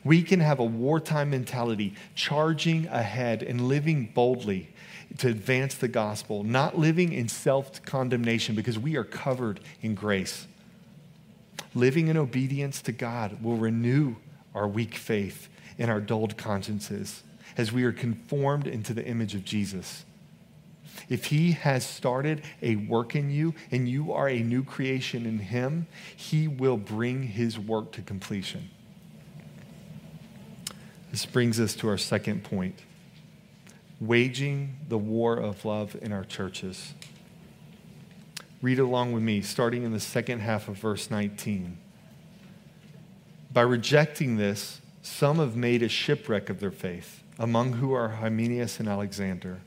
We 0.05 0.21
can 0.23 0.41
have 0.41 0.59
a 0.59 0.65
wartime 0.65 1.31
mentality, 1.31 1.95
charging 2.15 2.87
ahead 2.89 3.43
and 3.43 3.67
living 3.67 4.11
boldly 4.13 4.69
to 5.17 5.29
advance 5.29 5.75
the 5.75 5.89
gospel, 5.89 6.45
not 6.45 6.79
living 6.79 7.15
in 7.15 7.29
self 7.29 7.83
condemnation 7.87 8.55
because 8.55 8.79
we 8.79 8.95
are 8.97 9.05
covered 9.05 9.61
in 9.81 9.95
grace. 9.95 10.47
Living 11.75 12.09
in 12.09 12.19
obedience 12.19 12.83
to 12.83 12.93
God 12.93 13.43
will 13.43 13.57
renew 13.57 14.17
our 14.55 14.69
weak 14.69 14.95
faith 14.95 15.49
in 15.79 15.89
our 15.89 16.01
dulled 16.01 16.37
consciences 16.37 17.23
as 17.57 17.73
we 17.73 17.85
are 17.85 17.93
conformed 17.93 18.67
into 18.67 18.93
the 18.93 19.05
image 19.07 19.35
of 19.35 19.45
Jesus. 19.45 20.05
If 21.09 21.27
he 21.27 21.53
has 21.53 21.87
started 21.87 22.43
a 22.61 22.77
work 22.77 23.15
in 23.15 23.31
you 23.31 23.55
and 23.71 23.89
you 23.89 24.13
are 24.13 24.29
a 24.29 24.41
new 24.41 24.65
creation 24.65 25.25
in 25.25 25.39
him, 25.39 25.87
he 26.17 26.49
will 26.49 26.77
bring 26.77 27.23
his 27.23 27.59
work 27.59 27.93
to 27.93 28.03
completion. 28.03 28.71
This 31.11 31.25
brings 31.25 31.59
us 31.59 31.75
to 31.77 31.89
our 31.89 31.99
second 31.99 32.45
point 32.45 32.75
waging 34.01 34.77
the 34.89 34.99
war 34.99 35.37
of 35.37 35.65
love 35.65 35.97
in 36.01 36.13
our 36.13 36.23
churches. 36.23 36.95
Read 38.63 38.79
along 38.79 39.13
with 39.13 39.23
me, 39.23 39.41
starting 39.41 39.83
in 39.83 39.93
the 39.93 39.99
second 39.99 40.41
half 40.41 40.69
of 40.69 40.77
verse 40.77 41.11
19. 41.11 41.77
By 43.53 43.63
rejecting 43.63 44.37
this, 44.37 44.81
some 45.03 45.39
have 45.39 45.57
made 45.57 45.83
a 45.83 45.89
shipwreck 45.89 46.51
of 46.51 46.61
their 46.61 46.71
faith, 46.71 47.23
among 47.39 47.75
who 47.75 47.93
are 47.93 48.09
Hymenaeus 48.09 48.81
and 48.81 48.89
Alexander, 48.89 49.61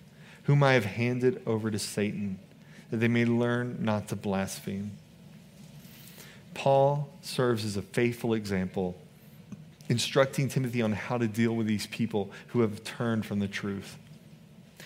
whom 0.44 0.64
I 0.64 0.74
have 0.74 0.86
handed 0.86 1.42
over 1.46 1.72
to 1.72 1.80
Satan, 1.80 2.40
that 2.90 2.98
they 2.98 3.08
may 3.08 3.26
learn 3.26 3.78
not 3.80 4.08
to 4.10 4.16
blaspheme. 4.16 4.92
Paul 6.54 7.10
serves 7.22 7.64
as 7.64 7.78
a 7.78 7.82
faithful 7.82 8.34
example, 8.34 8.98
instructing 9.88 10.50
Timothy 10.50 10.82
on 10.82 10.94
how 10.94 11.18
to 11.18 11.28
deal 11.28 11.56
with 11.56 11.68
these 11.68 11.88
people 11.88 12.32
who 12.48 12.62
have 12.62 12.84
turned 12.84 13.26
from 13.26 13.40
the 13.40 13.48
truth. 13.48 13.98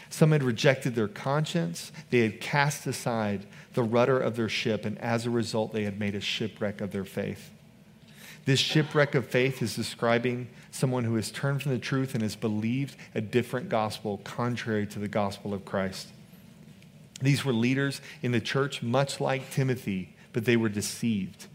Some 0.10 0.32
had 0.32 0.44
rejected 0.44 0.96
their 0.96 1.08
conscience, 1.08 1.92
they 2.10 2.20
had 2.20 2.40
cast 2.40 2.86
aside 2.88 3.46
the 3.74 3.84
rudder 3.84 4.20
of 4.20 4.36
their 4.36 4.48
ship, 4.50 4.86
and 4.86 4.98
as 5.00 5.26
a 5.26 5.30
result, 5.30 5.74
they 5.74 5.84
had 5.84 6.00
made 6.00 6.16
a 6.16 6.22
shipwreck 6.22 6.80
of 6.80 6.92
their 6.92 7.04
faith. 7.04 7.50
This 8.46 8.60
shipwreck 8.60 9.16
of 9.16 9.26
faith 9.26 9.64
is 9.64 9.76
describing 9.76 10.48
someone 10.70 11.04
who 11.04 11.16
has 11.16 11.32
turned 11.32 11.64
from 11.64 11.72
the 11.72 11.80
truth 11.80 12.14
and 12.14 12.22
has 12.22 12.36
believed 12.36 12.96
a 13.16 13.22
different 13.22 13.70
gospel 13.70 14.20
contrary 14.24 14.86
to 14.88 15.00
the 15.00 15.08
gospel 15.08 15.54
of 15.54 15.66
Christ. 15.66 16.10
These 17.22 17.44
were 17.44 17.54
leaders 17.54 18.02
in 18.22 18.34
the 18.34 18.42
church, 18.42 18.84
much 18.84 19.20
like 19.20 19.50
Timothy, 19.50 20.14
but 20.32 20.46
they 20.46 20.58
were 20.58 20.70
deceived, 20.70 21.48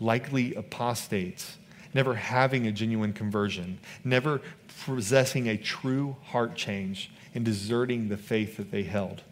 likely 0.00 0.54
apostates, 0.54 1.58
never 1.92 2.14
having 2.14 2.66
a 2.66 2.72
genuine 2.72 3.12
conversion, 3.12 3.78
never 4.02 4.40
possessing 4.86 5.48
a 5.48 5.56
true 5.56 6.16
heart 6.26 6.54
change, 6.54 7.10
and 7.34 7.44
deserting 7.44 8.08
the 8.08 8.16
faith 8.16 8.56
that 8.56 8.70
they 8.70 8.84
held. 8.84 9.22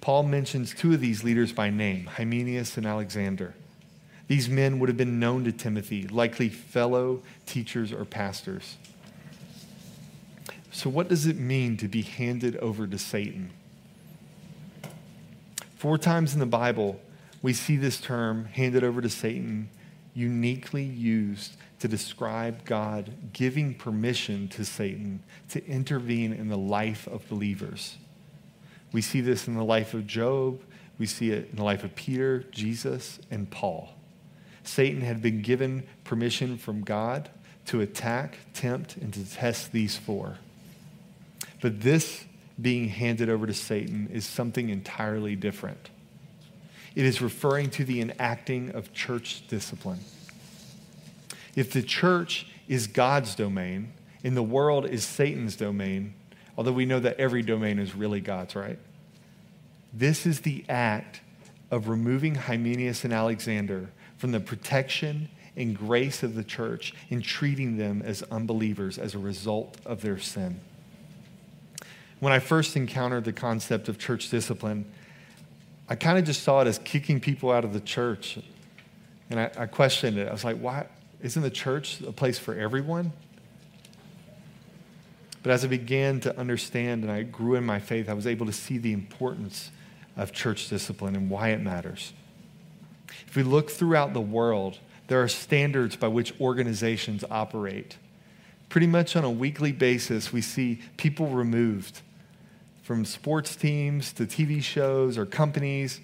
Paul 0.00 0.24
mentions 0.24 0.74
two 0.74 0.94
of 0.94 1.00
these 1.00 1.22
leaders 1.22 1.52
by 1.52 1.70
name, 1.70 2.06
Hymenaeus 2.06 2.76
and 2.76 2.86
Alexander. 2.86 3.54
These 4.32 4.48
men 4.48 4.78
would 4.78 4.88
have 4.88 4.96
been 4.96 5.20
known 5.20 5.44
to 5.44 5.52
Timothy, 5.52 6.08
likely 6.08 6.48
fellow 6.48 7.20
teachers 7.44 7.92
or 7.92 8.06
pastors. 8.06 8.78
So, 10.70 10.88
what 10.88 11.08
does 11.08 11.26
it 11.26 11.36
mean 11.36 11.76
to 11.76 11.86
be 11.86 12.00
handed 12.00 12.56
over 12.56 12.86
to 12.86 12.96
Satan? 12.96 13.50
Four 15.76 15.98
times 15.98 16.32
in 16.32 16.40
the 16.40 16.46
Bible, 16.46 16.98
we 17.42 17.52
see 17.52 17.76
this 17.76 18.00
term, 18.00 18.46
handed 18.46 18.82
over 18.82 19.02
to 19.02 19.10
Satan, 19.10 19.68
uniquely 20.14 20.82
used 20.82 21.58
to 21.80 21.86
describe 21.86 22.64
God 22.64 23.12
giving 23.34 23.74
permission 23.74 24.48
to 24.48 24.64
Satan 24.64 25.22
to 25.50 25.62
intervene 25.66 26.32
in 26.32 26.48
the 26.48 26.56
life 26.56 27.06
of 27.06 27.28
believers. 27.28 27.98
We 28.92 29.02
see 29.02 29.20
this 29.20 29.46
in 29.46 29.56
the 29.56 29.62
life 29.62 29.92
of 29.92 30.06
Job, 30.06 30.62
we 30.98 31.04
see 31.04 31.32
it 31.32 31.50
in 31.50 31.56
the 31.56 31.64
life 31.64 31.84
of 31.84 31.94
Peter, 31.94 32.44
Jesus, 32.50 33.18
and 33.30 33.50
Paul. 33.50 33.90
Satan 34.64 35.00
had 35.00 35.20
been 35.22 35.42
given 35.42 35.84
permission 36.04 36.56
from 36.56 36.82
God 36.82 37.28
to 37.66 37.80
attack, 37.80 38.38
tempt, 38.54 38.96
and 38.96 39.12
to 39.14 39.24
test 39.30 39.72
these 39.72 39.96
four. 39.96 40.38
But 41.60 41.80
this 41.80 42.24
being 42.60 42.88
handed 42.88 43.28
over 43.28 43.46
to 43.46 43.54
Satan 43.54 44.08
is 44.12 44.26
something 44.26 44.68
entirely 44.68 45.36
different. 45.36 45.90
It 46.94 47.04
is 47.04 47.22
referring 47.22 47.70
to 47.70 47.84
the 47.84 48.00
enacting 48.00 48.70
of 48.70 48.92
church 48.92 49.46
discipline. 49.48 50.00
If 51.56 51.72
the 51.72 51.82
church 51.82 52.46
is 52.68 52.86
God's 52.86 53.34
domain 53.34 53.92
and 54.24 54.36
the 54.36 54.42
world 54.42 54.86
is 54.86 55.04
Satan's 55.04 55.56
domain, 55.56 56.14
although 56.56 56.72
we 56.72 56.84
know 56.84 57.00
that 57.00 57.18
every 57.18 57.42
domain 57.42 57.78
is 57.78 57.94
really 57.94 58.20
God's, 58.20 58.54
right? 58.54 58.78
This 59.92 60.26
is 60.26 60.40
the 60.40 60.64
act 60.68 61.20
of 61.70 61.88
removing 61.88 62.34
Hymenaeus 62.34 63.04
and 63.04 63.12
Alexander 63.12 63.90
from 64.22 64.30
the 64.30 64.38
protection 64.38 65.28
and 65.56 65.76
grace 65.76 66.22
of 66.22 66.36
the 66.36 66.44
church 66.44 66.94
and 67.10 67.24
treating 67.24 67.76
them 67.76 68.00
as 68.02 68.22
unbelievers 68.30 68.96
as 68.96 69.16
a 69.16 69.18
result 69.18 69.78
of 69.84 70.00
their 70.00 70.16
sin. 70.16 70.60
When 72.20 72.32
I 72.32 72.38
first 72.38 72.76
encountered 72.76 73.24
the 73.24 73.32
concept 73.32 73.88
of 73.88 73.98
church 73.98 74.30
discipline, 74.30 74.84
I 75.88 75.96
kind 75.96 76.18
of 76.18 76.24
just 76.24 76.44
saw 76.44 76.60
it 76.60 76.68
as 76.68 76.78
kicking 76.78 77.18
people 77.18 77.50
out 77.50 77.64
of 77.64 77.72
the 77.72 77.80
church. 77.80 78.38
And 79.28 79.40
I, 79.40 79.50
I 79.58 79.66
questioned 79.66 80.16
it. 80.18 80.28
I 80.28 80.32
was 80.32 80.44
like, 80.44 80.58
why? 80.58 80.86
Isn't 81.20 81.42
the 81.42 81.50
church 81.50 82.00
a 82.02 82.12
place 82.12 82.38
for 82.38 82.54
everyone? 82.54 83.12
But 85.42 85.50
as 85.50 85.64
I 85.64 85.66
began 85.66 86.20
to 86.20 86.38
understand 86.38 87.02
and 87.02 87.10
I 87.10 87.24
grew 87.24 87.56
in 87.56 87.64
my 87.64 87.80
faith, 87.80 88.08
I 88.08 88.14
was 88.14 88.28
able 88.28 88.46
to 88.46 88.52
see 88.52 88.78
the 88.78 88.92
importance 88.92 89.72
of 90.16 90.30
church 90.30 90.68
discipline 90.68 91.16
and 91.16 91.28
why 91.28 91.48
it 91.48 91.60
matters. 91.60 92.12
If 93.26 93.36
we 93.36 93.42
look 93.42 93.70
throughout 93.70 94.12
the 94.12 94.20
world, 94.20 94.78
there 95.08 95.22
are 95.22 95.28
standards 95.28 95.96
by 95.96 96.08
which 96.08 96.32
organizations 96.40 97.24
operate. 97.30 97.96
Pretty 98.68 98.86
much 98.86 99.16
on 99.16 99.24
a 99.24 99.30
weekly 99.30 99.72
basis, 99.72 100.32
we 100.32 100.40
see 100.40 100.80
people 100.96 101.28
removed 101.28 102.00
from 102.82 103.04
sports 103.04 103.54
teams 103.54 104.12
to 104.14 104.24
TV 104.24 104.62
shows 104.62 105.16
or 105.16 105.26
companies 105.26 106.00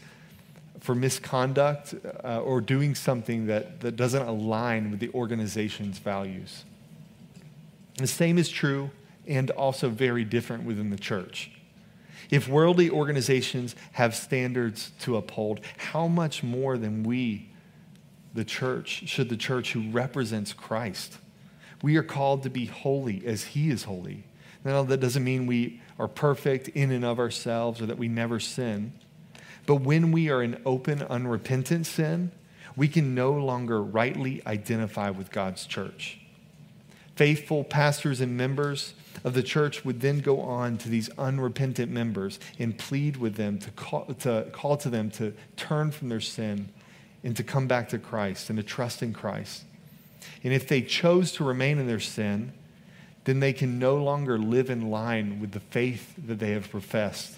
for 0.81 0.95
misconduct 0.95 1.95
uh, 2.25 2.41
or 2.41 2.61
doing 2.61 2.95
something 2.95 3.47
that, 3.47 3.81
that 3.81 3.97
doesn't 3.97 4.27
align 4.27 4.91
with 4.91 5.01
the 5.01 5.11
organization's 5.11 5.99
values. 5.99 6.65
The 7.97 8.07
same 8.07 8.39
is 8.39 8.49
true 8.49 8.91
and 9.27 9.51
also 9.51 9.89
very 9.89 10.25
different 10.25 10.65
within 10.65 10.91
the 10.91 10.97
church. 10.97 11.51
If 12.31 12.49
worldly 12.49 12.91
organizations 12.91 13.75
have 13.93 14.15
standards 14.15 14.93
to 15.01 15.17
uphold, 15.17 15.61
how 15.77 16.09
much 16.09 16.43
more 16.43 16.77
than 16.77 17.03
we, 17.03 17.51
the 18.35 18.45
church, 18.45 19.05
should 19.07 19.29
the 19.29 19.37
church 19.37 19.73
who 19.73 19.91
represents 19.91 20.53
Christ? 20.53 21.19
We 21.83 21.97
are 21.97 22.03
called 22.03 22.43
to 22.43 22.51
be 22.51 22.67
holy 22.67 23.27
as 23.27 23.45
he 23.45 23.71
is 23.71 23.85
holy. 23.85 24.25
Now, 24.65 24.83
that 24.83 25.01
doesn't 25.01 25.25
mean 25.25 25.47
we 25.47 25.81
are 25.99 26.09
perfect 26.09 26.69
in 26.69 26.91
and 26.91 27.05
of 27.05 27.19
ourselves 27.19 27.81
or 27.81 27.87
that 27.87 27.99
we 27.99 28.09
never 28.09 28.41
sin. 28.41 28.93
But 29.67 29.77
when 29.77 30.13
we 30.13 30.31
are 30.31 30.43
in 30.43 30.61
open, 30.65 31.03
unrepentant 31.03 31.87
sin, 31.87 32.33
we 32.77 32.89
can 32.89 33.15
no 33.15 33.33
longer 33.33 33.83
rightly 33.83 34.43
identify 34.47 35.11
with 35.11 35.31
God's 35.31 35.67
church. 35.67 36.21
Faithful 37.17 37.65
pastors 37.65 38.21
and 38.21 38.37
members 38.37 38.95
of 39.25 39.35
the 39.35 39.43
church 39.43 39.85
would 39.85 40.01
then 40.01 40.21
go 40.21 40.41
on 40.41 40.79
to 40.79 40.89
these 40.89 41.11
unrepentant 41.19 41.91
members 41.91 42.39
and 42.59 42.79
plead 42.79 43.17
with 43.17 43.35
them 43.37 43.59
to 43.59 43.71
call, 43.73 44.05
to 44.21 44.47
call 44.53 44.77
to 44.79 44.89
them 44.89 45.11
to 45.13 45.35
turn 45.57 45.91
from 45.91 46.09
their 46.09 46.21
sin 46.21 46.69
and 47.25 47.37
to 47.37 47.43
come 47.43 47.67
back 47.67 47.89
to 47.91 47.99
Christ 47.99 48.49
and 48.51 48.57
to 48.59 48.63
trust 48.63 49.03
in 49.03 49.13
Christ. 49.13 49.65
And 50.45 50.53
if 50.53 50.69
they 50.69 50.83
chose 50.83 51.33
to 51.33 51.45
remain 51.45 51.79
in 51.79 51.87
their 51.87 52.01
sin, 52.01 52.53
then 53.25 53.41
they 53.41 53.53
can 53.53 53.79
no 53.79 53.97
longer 53.97 54.39
live 54.39 54.71
in 54.71 54.91
line 54.91 55.41
with 55.41 55.53
the 55.53 55.61
faith 55.61 56.15
that 56.27 56.39
they 56.39 56.53
have 56.53 56.71
professed. 56.71 57.37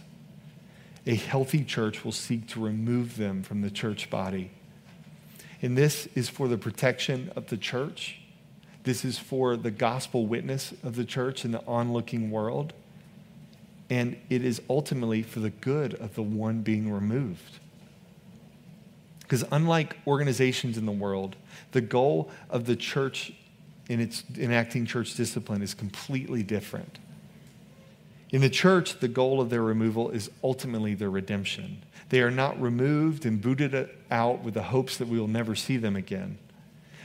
A 1.07 1.14
healthy 1.14 1.64
church 1.64 2.05
will 2.05 2.12
seek 2.12 2.47
to 2.49 2.61
remove 2.61 3.16
them 3.16 3.43
from 3.43 3.62
the 3.62 3.71
church 3.71 4.11
body. 4.11 4.51
And 5.62 5.77
this 5.77 6.07
is 6.14 6.29
for 6.29 6.47
the 6.47 6.59
protection 6.59 7.33
of 7.35 7.47
the 7.49 7.57
church. 7.57 8.19
This 8.85 9.05
is 9.05 9.19
for 9.19 9.57
the 9.57 9.71
gospel 9.71 10.27
witness 10.27 10.73
of 10.83 10.97
the 10.97 11.05
church 11.05 11.45
in 11.45 11.53
the 11.53 11.64
onlooking 11.66 12.31
world. 12.31 12.73
And 13.90 14.16
it 14.31 14.45
is 14.45 14.62
ultimately 14.71 15.23
for 15.23 15.40
the 15.40 15.51
good 15.51 15.95
of 15.95 16.14
the 16.14 16.23
one 16.23 16.62
being 16.62 16.93
removed. 16.93 17.59
Because 19.21 19.45
unlike 19.53 19.97
organizations 20.07 20.79
in 20.79 20.87
the 20.87 20.93
world, 20.93 21.37
the 21.73 21.81
goal 21.81 22.31
of 22.49 22.66
the 22.66 22.77
church 22.77 23.33
in 23.88 24.01
its 24.01 24.25
enacting 24.38 24.87
church 24.87 25.14
discipline 25.14 25.62
is 25.62 25.75
completely 25.75 26.43
different. 26.43 26.99
In 28.31 28.40
the 28.40 28.51
church, 28.51 29.01
the 29.01 29.09
goal 29.09 29.40
of 29.40 29.51
their 29.51 29.62
removal 29.62 30.11
is 30.11 30.31
ultimately 30.43 30.95
their 30.95 31.11
redemption. 31.11 31.83
They 32.11 32.23
are 32.23 32.31
not 32.31 32.61
removed 32.61 33.27
and 33.27 33.40
booted 33.40 33.88
out 34.11 34.43
with 34.43 34.55
the 34.55 34.62
hopes 34.62 34.97
that 34.99 35.09
we 35.09 35.19
will 35.19 35.29
never 35.29 35.57
see 35.57 35.77
them 35.77 35.97
again. 35.97 36.38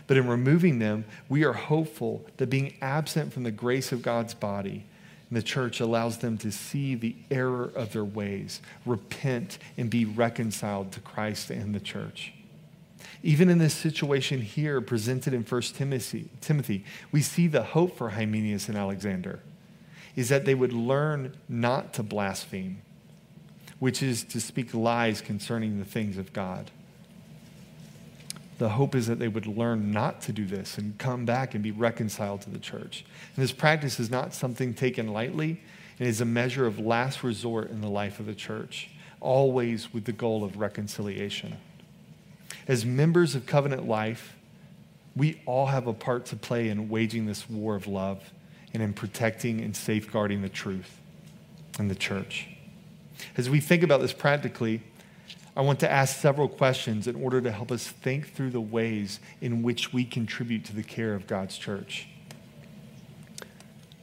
But 0.08 0.18
in 0.18 0.28
removing 0.28 0.80
them, 0.80 1.06
we 1.30 1.44
are 1.44 1.54
hopeful 1.54 2.26
that 2.38 2.50
being 2.50 2.76
absent 2.82 3.34
from 3.34 3.44
the 3.44 3.52
grace 3.52 3.92
of 3.92 4.02
God's 4.02 4.34
body 4.34 4.86
in 5.30 5.36
the 5.36 5.42
church 5.42 5.80
allows 5.80 6.20
them 6.20 6.38
to 6.40 6.52
see 6.52 6.94
the 6.94 7.16
error 7.32 7.72
of 7.76 7.94
their 7.94 8.04
ways, 8.04 8.62
repent, 8.86 9.58
and 9.78 9.90
be 9.90 10.06
reconciled 10.06 10.92
to 10.92 11.00
Christ 11.00 11.50
and 11.50 11.74
the 11.74 11.80
church. 11.80 12.34
Even 13.24 13.50
in 13.50 13.58
this 13.58 13.74
situation 13.74 14.42
here 14.42 14.82
presented 14.82 15.34
in 15.34 15.44
1 15.44 15.62
Timothy, 15.62 16.30
Timothy, 16.42 16.86
we 17.12 17.22
see 17.22 17.48
the 17.48 17.64
hope 17.64 17.98
for 17.98 18.12
Hymenaeus 18.12 18.70
and 18.70 18.78
Alexander 18.78 19.40
is 20.16 20.30
that 20.30 20.46
they 20.46 20.56
would 20.56 20.74
learn 20.74 21.36
not 21.50 21.94
to 21.94 22.04
blaspheme, 22.04 22.82
which 23.80 24.02
is 24.02 24.24
to 24.24 24.40
speak 24.40 24.74
lies 24.74 25.22
concerning 25.22 25.80
the 25.80 25.86
things 25.86 26.18
of 26.18 26.32
God. 26.34 26.72
The 28.58 28.70
hope 28.70 28.96
is 28.96 29.08
that 29.08 29.20
they 29.20 29.28
would 29.28 29.48
learn 29.48 29.92
not 29.92 30.22
to 30.22 30.32
do 30.32 30.46
this 30.46 30.78
and 30.78 30.98
come 30.98 31.26
back 31.26 31.54
and 31.54 31.64
be 31.64 31.72
reconciled 31.72 32.42
to 32.42 32.50
the 32.50 32.60
church. 32.60 33.06
And 33.36 33.44
this 33.44 33.52
practice 33.52 34.00
is 34.00 34.10
not 34.10 34.34
something 34.34 34.74
taken 34.74 35.10
lightly, 35.10 35.62
it 36.00 36.08
is 36.08 36.22
a 36.22 36.26
measure 36.26 36.66
of 36.66 36.80
last 36.80 37.24
resort 37.24 37.70
in 37.70 37.82
the 37.82 37.90
life 37.90 38.20
of 38.20 38.26
the 38.26 38.36
church, 38.36 38.90
always 39.22 39.94
with 39.94 40.06
the 40.06 40.12
goal 40.12 40.44
of 40.44 40.58
reconciliation. 40.58 41.58
As 42.68 42.86
members 42.86 43.36
of 43.36 43.46
covenant 43.46 43.88
life, 43.88 44.36
we 45.16 45.42
all 45.46 45.68
have 45.68 45.88
a 45.88 45.94
part 45.94 46.26
to 46.28 46.36
play 46.36 46.68
in 46.70 46.90
waging 46.90 47.26
this 47.26 47.50
war 47.50 47.76
of 47.76 47.88
love 47.88 48.22
and 48.74 48.84
in 48.84 48.94
protecting 48.94 49.62
and 49.62 49.76
safeguarding 49.76 50.42
the 50.42 50.50
truth 50.50 51.00
and 51.80 51.90
the 51.90 51.96
church. 51.96 52.48
As 53.38 53.50
we 53.50 53.62
think 53.62 53.84
about 53.84 54.02
this 54.02 54.12
practically, 54.12 54.82
I 55.56 55.62
want 55.62 55.80
to 55.80 55.92
ask 55.92 56.20
several 56.20 56.50
questions 56.50 57.08
in 57.08 57.16
order 57.16 57.40
to 57.40 57.52
help 57.52 57.72
us 57.72 57.88
think 57.88 58.34
through 58.34 58.50
the 58.50 58.62
ways 58.62 59.22
in 59.40 59.64
which 59.64 59.94
we 59.94 60.04
contribute 60.04 60.66
to 60.66 60.76
the 60.76 60.84
care 60.84 61.14
of 61.14 61.28
God's 61.28 61.58
church. 61.58 62.10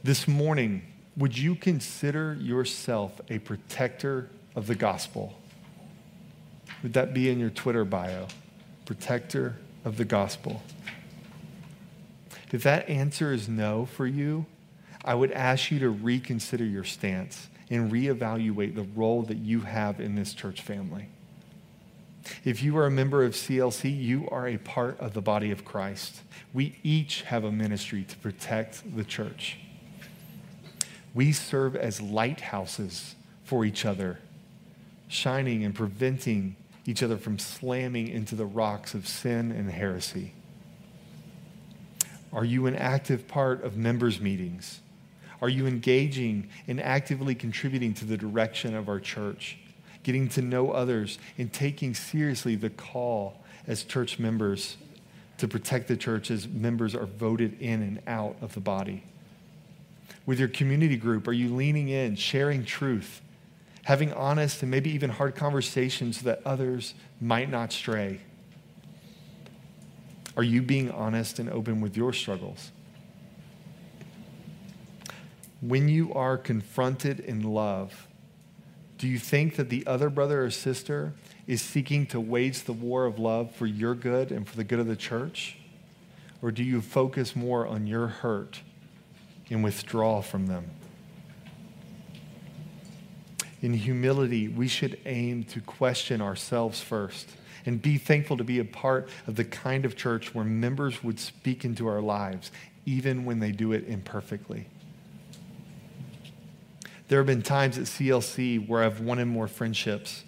This 0.03 0.27
morning, 0.27 0.81
would 1.15 1.37
you 1.37 1.53
consider 1.53 2.33
yourself 2.33 3.21
a 3.29 3.37
protector 3.37 4.29
of 4.55 4.65
the 4.65 4.73
gospel? 4.73 5.39
Would 6.81 6.93
that 6.93 7.13
be 7.13 7.29
in 7.29 7.39
your 7.39 7.51
Twitter 7.51 7.85
bio? 7.85 8.27
Protector 8.85 9.57
of 9.85 9.97
the 9.97 10.05
gospel. 10.05 10.63
If 12.51 12.63
that 12.63 12.89
answer 12.89 13.31
is 13.31 13.47
no 13.47 13.85
for 13.85 14.07
you, 14.07 14.47
I 15.05 15.15
would 15.15 15.31
ask 15.31 15.71
you 15.71 15.79
to 15.79 15.89
reconsider 15.89 16.65
your 16.65 16.83
stance 16.83 17.47
and 17.69 17.91
reevaluate 17.91 18.75
the 18.75 18.87
role 18.95 19.21
that 19.23 19.37
you 19.37 19.61
have 19.61 19.99
in 19.99 20.15
this 20.15 20.33
church 20.33 20.61
family. 20.61 21.09
If 22.43 22.63
you 22.63 22.77
are 22.77 22.85
a 22.85 22.91
member 22.91 23.23
of 23.23 23.33
CLC, 23.33 23.97
you 23.97 24.27
are 24.29 24.47
a 24.47 24.57
part 24.57 24.99
of 24.99 25.13
the 25.13 25.21
body 25.21 25.51
of 25.51 25.65
Christ. 25.65 26.21
We 26.53 26.77
each 26.83 27.23
have 27.23 27.43
a 27.43 27.51
ministry 27.51 28.03
to 28.03 28.17
protect 28.17 28.95
the 28.95 29.03
church. 29.03 29.57
We 31.13 31.31
serve 31.31 31.75
as 31.75 32.01
lighthouses 32.01 33.15
for 33.43 33.65
each 33.65 33.85
other, 33.85 34.19
shining 35.07 35.63
and 35.63 35.75
preventing 35.75 36.55
each 36.85 37.03
other 37.03 37.17
from 37.17 37.39
slamming 37.39 38.07
into 38.07 38.35
the 38.35 38.45
rocks 38.45 38.93
of 38.93 39.07
sin 39.07 39.51
and 39.51 39.69
heresy. 39.69 40.33
Are 42.31 42.45
you 42.45 42.65
an 42.65 42.75
active 42.75 43.27
part 43.27 43.63
of 43.63 43.77
members' 43.77 44.19
meetings? 44.19 44.79
Are 45.41 45.49
you 45.49 45.67
engaging 45.67 46.49
and 46.67 46.81
actively 46.81 47.35
contributing 47.35 47.93
to 47.95 48.05
the 48.05 48.17
direction 48.17 48.75
of 48.75 48.89
our 48.89 48.99
church? 48.99 49.57
Getting 50.03 50.27
to 50.29 50.41
know 50.41 50.71
others 50.71 51.17
and 51.37 51.51
taking 51.51 51.93
seriously 51.93 52.55
the 52.55 52.69
call 52.69 53.41
as 53.67 53.83
church 53.83 54.19
members 54.19 54.77
to 55.37 55.47
protect 55.47 55.87
the 55.87 55.97
church 55.97 56.29
as 56.29 56.47
members 56.47 56.93
are 56.93 57.05
voted 57.05 57.59
in 57.61 57.81
and 57.81 58.01
out 58.07 58.35
of 58.41 58.53
the 58.53 58.59
body? 58.59 59.03
With 60.25 60.39
your 60.39 60.49
community 60.49 60.97
group, 60.97 61.27
are 61.27 61.33
you 61.33 61.53
leaning 61.53 61.89
in, 61.89 62.15
sharing 62.15 62.63
truth, 62.63 63.21
having 63.83 64.13
honest 64.13 64.61
and 64.61 64.71
maybe 64.71 64.89
even 64.91 65.09
hard 65.09 65.35
conversations 65.35 66.19
so 66.19 66.25
that 66.25 66.41
others 66.45 66.93
might 67.19 67.49
not 67.49 67.73
stray? 67.73 68.19
Are 70.35 70.43
you 70.43 70.61
being 70.61 70.89
honest 70.91 71.39
and 71.39 71.49
open 71.49 71.81
with 71.81 71.95
your 71.95 72.13
struggles? 72.13 72.71
When 75.61 75.87
you 75.87 76.13
are 76.13 76.37
confronted 76.37 77.19
in 77.19 77.43
love, 77.43 78.07
do 79.03 79.09
you 79.09 79.19
think 79.19 79.57
that 79.57 79.67
the 79.67 79.85
other 79.85 80.09
brother 80.09 80.45
or 80.45 80.49
sister 80.49 81.13
is 81.45 81.61
seeking 81.61 82.05
to 82.05 82.21
wage 82.21 82.63
the 82.63 82.71
war 82.71 83.03
of 83.05 83.19
love 83.19 83.53
for 83.53 83.65
your 83.65 83.95
good 83.95 84.31
and 84.31 84.47
for 84.47 84.55
the 84.55 84.63
good 84.63 84.79
of 84.79 84.87
the 84.87 84.95
church? 84.95 85.57
Or 86.41 86.53
do 86.53 86.63
you 86.63 86.79
focus 86.79 87.35
more 87.35 87.67
on 87.67 87.85
your 87.85 88.07
hurt 88.07 88.61
and 89.49 89.61
withdraw 89.61 90.21
from 90.21 90.47
them? 90.47 90.71
In 93.61 93.73
humility, 93.73 94.47
we 94.47 94.69
should 94.69 94.97
aim 95.05 95.43
to 95.49 95.59
question 95.59 96.21
ourselves 96.21 96.79
first 96.79 97.29
and 97.65 97.81
be 97.81 97.97
thankful 97.97 98.37
to 98.37 98.45
be 98.45 98.59
a 98.59 98.63
part 98.63 99.09
of 99.27 99.35
the 99.35 99.43
kind 99.43 99.83
of 99.83 99.97
church 99.97 100.33
where 100.33 100.45
members 100.45 101.03
would 101.03 101.19
speak 101.19 101.65
into 101.65 101.87
our 101.87 101.99
lives, 101.99 102.53
even 102.85 103.25
when 103.25 103.41
they 103.41 103.51
do 103.51 103.73
it 103.73 103.85
imperfectly. 103.85 104.67
There 107.13 107.19
have 107.19 107.27
been 107.27 107.43
times 107.43 107.77
at 107.77 107.83
CLC 107.83 108.67
where 108.67 108.83
I've 108.83 108.99
wanted 108.99 109.25
more 109.25 109.47
friendships. 109.47 110.23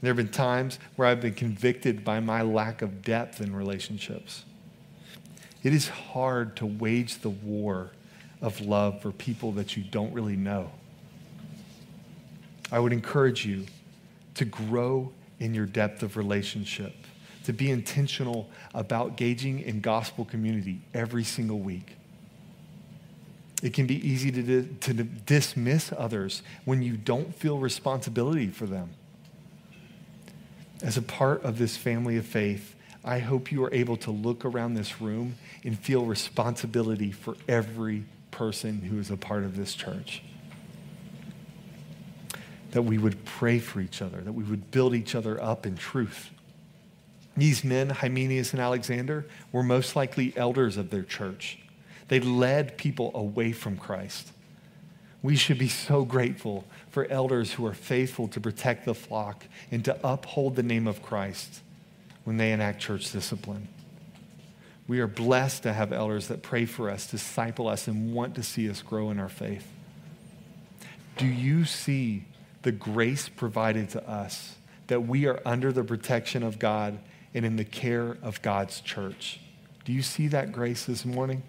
There 0.00 0.08
have 0.08 0.16
been 0.16 0.30
times 0.30 0.78
where 0.96 1.06
I've 1.06 1.20
been 1.20 1.34
convicted 1.34 2.06
by 2.06 2.20
my 2.20 2.40
lack 2.40 2.80
of 2.80 3.02
depth 3.02 3.42
in 3.42 3.54
relationships. 3.54 4.46
It 5.62 5.74
is 5.74 5.88
hard 5.88 6.56
to 6.56 6.64
wage 6.64 7.18
the 7.18 7.28
war 7.28 7.90
of 8.40 8.62
love 8.62 9.02
for 9.02 9.12
people 9.12 9.52
that 9.52 9.76
you 9.76 9.84
don't 9.84 10.10
really 10.14 10.36
know. 10.36 10.70
I 12.72 12.78
would 12.78 12.94
encourage 12.94 13.44
you 13.44 13.66
to 14.36 14.46
grow 14.46 15.12
in 15.38 15.52
your 15.52 15.66
depth 15.66 16.02
of 16.02 16.16
relationship, 16.16 16.94
to 17.44 17.52
be 17.52 17.70
intentional 17.70 18.48
about 18.72 19.18
gauging 19.18 19.60
in 19.60 19.82
gospel 19.82 20.24
community 20.24 20.80
every 20.94 21.24
single 21.24 21.58
week. 21.58 21.98
It 23.62 23.74
can 23.74 23.86
be 23.86 24.06
easy 24.06 24.30
to, 24.32 24.62
to 24.64 24.94
dismiss 24.94 25.92
others 25.96 26.42
when 26.64 26.82
you 26.82 26.96
don't 26.96 27.34
feel 27.34 27.58
responsibility 27.58 28.48
for 28.48 28.66
them. 28.66 28.90
As 30.82 30.96
a 30.96 31.02
part 31.02 31.42
of 31.42 31.58
this 31.58 31.76
family 31.76 32.16
of 32.16 32.24
faith, 32.24 32.74
I 33.04 33.18
hope 33.18 33.52
you 33.52 33.62
are 33.64 33.72
able 33.72 33.96
to 33.98 34.10
look 34.10 34.44
around 34.44 34.74
this 34.74 35.00
room 35.00 35.36
and 35.64 35.78
feel 35.78 36.04
responsibility 36.04 37.12
for 37.12 37.36
every 37.48 38.04
person 38.30 38.80
who 38.82 38.98
is 38.98 39.10
a 39.10 39.16
part 39.16 39.44
of 39.44 39.56
this 39.56 39.74
church. 39.74 40.22
That 42.70 42.82
we 42.82 42.98
would 42.98 43.24
pray 43.24 43.58
for 43.58 43.80
each 43.80 44.00
other, 44.00 44.20
that 44.20 44.32
we 44.32 44.44
would 44.44 44.70
build 44.70 44.94
each 44.94 45.14
other 45.14 45.42
up 45.42 45.66
in 45.66 45.76
truth. 45.76 46.30
These 47.36 47.64
men, 47.64 47.90
Hymenaeus 47.90 48.52
and 48.52 48.60
Alexander, 48.60 49.26
were 49.52 49.62
most 49.62 49.96
likely 49.96 50.32
elders 50.36 50.76
of 50.76 50.90
their 50.90 51.02
church. 51.02 51.58
They 52.10 52.18
led 52.18 52.76
people 52.76 53.12
away 53.14 53.52
from 53.52 53.76
Christ. 53.76 54.32
We 55.22 55.36
should 55.36 55.58
be 55.58 55.68
so 55.68 56.04
grateful 56.04 56.64
for 56.90 57.06
elders 57.06 57.52
who 57.52 57.64
are 57.66 57.72
faithful 57.72 58.26
to 58.28 58.40
protect 58.40 58.84
the 58.84 58.96
flock 58.96 59.44
and 59.70 59.84
to 59.84 59.96
uphold 60.02 60.56
the 60.56 60.64
name 60.64 60.88
of 60.88 61.04
Christ 61.04 61.60
when 62.24 62.36
they 62.36 62.50
enact 62.50 62.80
church 62.80 63.12
discipline. 63.12 63.68
We 64.88 64.98
are 64.98 65.06
blessed 65.06 65.62
to 65.62 65.72
have 65.72 65.92
elders 65.92 66.26
that 66.26 66.42
pray 66.42 66.64
for 66.64 66.90
us, 66.90 67.06
disciple 67.06 67.68
us, 67.68 67.86
and 67.86 68.12
want 68.12 68.34
to 68.34 68.42
see 68.42 68.68
us 68.68 68.82
grow 68.82 69.10
in 69.10 69.20
our 69.20 69.28
faith. 69.28 69.70
Do 71.16 71.26
you 71.26 71.64
see 71.64 72.24
the 72.62 72.72
grace 72.72 73.28
provided 73.28 73.88
to 73.90 74.10
us 74.10 74.56
that 74.88 75.02
we 75.02 75.26
are 75.26 75.40
under 75.46 75.70
the 75.70 75.84
protection 75.84 76.42
of 76.42 76.58
God 76.58 76.98
and 77.34 77.46
in 77.46 77.54
the 77.54 77.64
care 77.64 78.16
of 78.20 78.42
God's 78.42 78.80
church? 78.80 79.38
Do 79.84 79.92
you 79.92 80.02
see 80.02 80.26
that 80.26 80.50
grace 80.50 80.86
this 80.86 81.04
morning? 81.04 81.44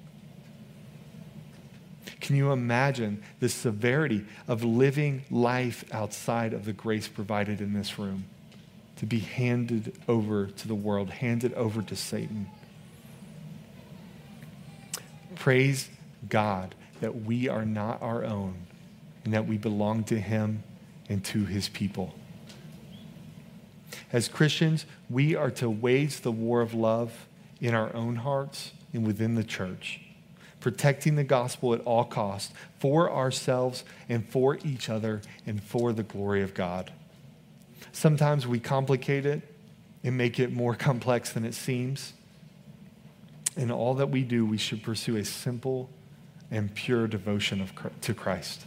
Can 2.19 2.35
you 2.35 2.51
imagine 2.51 3.23
the 3.39 3.49
severity 3.49 4.25
of 4.47 4.63
living 4.63 5.23
life 5.31 5.83
outside 5.91 6.53
of 6.53 6.65
the 6.65 6.73
grace 6.73 7.07
provided 7.07 7.61
in 7.61 7.73
this 7.73 7.97
room? 7.97 8.25
To 8.97 9.05
be 9.05 9.19
handed 9.19 9.97
over 10.07 10.47
to 10.47 10.67
the 10.67 10.75
world, 10.75 11.09
handed 11.09 11.53
over 11.53 11.81
to 11.81 11.95
Satan. 11.95 12.47
Praise 15.35 15.89
God 16.29 16.75
that 16.99 17.23
we 17.23 17.49
are 17.49 17.65
not 17.65 18.01
our 18.01 18.23
own 18.23 18.55
and 19.23 19.33
that 19.33 19.47
we 19.47 19.57
belong 19.57 20.03
to 20.05 20.19
Him 20.19 20.63
and 21.09 21.23
to 21.25 21.45
His 21.45 21.67
people. 21.69 22.13
As 24.13 24.27
Christians, 24.27 24.85
we 25.09 25.35
are 25.35 25.51
to 25.51 25.69
wage 25.69 26.21
the 26.21 26.31
war 26.31 26.61
of 26.61 26.73
love 26.73 27.27
in 27.59 27.73
our 27.73 27.95
own 27.95 28.17
hearts 28.17 28.71
and 28.93 29.05
within 29.05 29.35
the 29.35 29.43
church, 29.43 30.01
protecting 30.61 31.15
the 31.15 31.23
gospel 31.23 31.73
at 31.73 31.81
all 31.81 32.05
costs 32.05 32.53
for 32.79 33.11
ourselves 33.11 33.83
and 34.07 34.25
for 34.29 34.57
each 34.63 34.89
other 34.89 35.21
and 35.45 35.61
for 35.61 35.91
the 35.91 36.03
glory 36.03 36.41
of 36.41 36.53
God. 36.53 36.93
Sometimes 37.91 38.47
we 38.47 38.59
complicate 38.59 39.25
it 39.25 39.41
and 40.03 40.17
make 40.17 40.39
it 40.39 40.53
more 40.53 40.75
complex 40.87 41.33
than 41.33 41.43
it 41.43 41.53
seems. 41.53 42.13
In 43.57 43.69
all 43.69 43.95
that 43.95 44.09
we 44.09 44.23
do, 44.23 44.45
we 44.45 44.57
should 44.57 44.81
pursue 44.81 45.17
a 45.17 45.25
simple 45.25 45.89
and 46.49 46.73
pure 46.73 47.07
devotion 47.07 47.61
of, 47.61 47.73
to 48.01 48.13
Christ. 48.13 48.65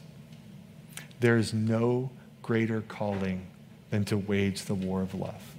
There 1.20 1.36
is 1.36 1.54
no 1.54 2.10
greater 2.42 2.82
calling 2.82 3.46
than 3.90 4.04
to 4.06 4.18
wage 4.18 4.62
the 4.62 4.74
war 4.74 5.00
of 5.00 5.14
love. 5.14 5.54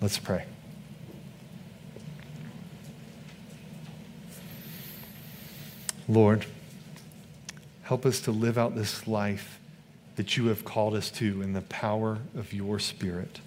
Let's 0.00 0.18
pray. 0.18 0.46
Lord, 6.10 6.44
help 7.82 8.04
us 8.04 8.20
to 8.22 8.32
live 8.32 8.58
out 8.58 8.74
this 8.74 9.06
life 9.06 9.60
that 10.16 10.36
you 10.36 10.48
have 10.48 10.64
called 10.64 10.96
us 10.96 11.08
to 11.12 11.40
in 11.40 11.52
the 11.52 11.60
power 11.60 12.18
of 12.34 12.52
your 12.52 12.80
Spirit. 12.80 13.38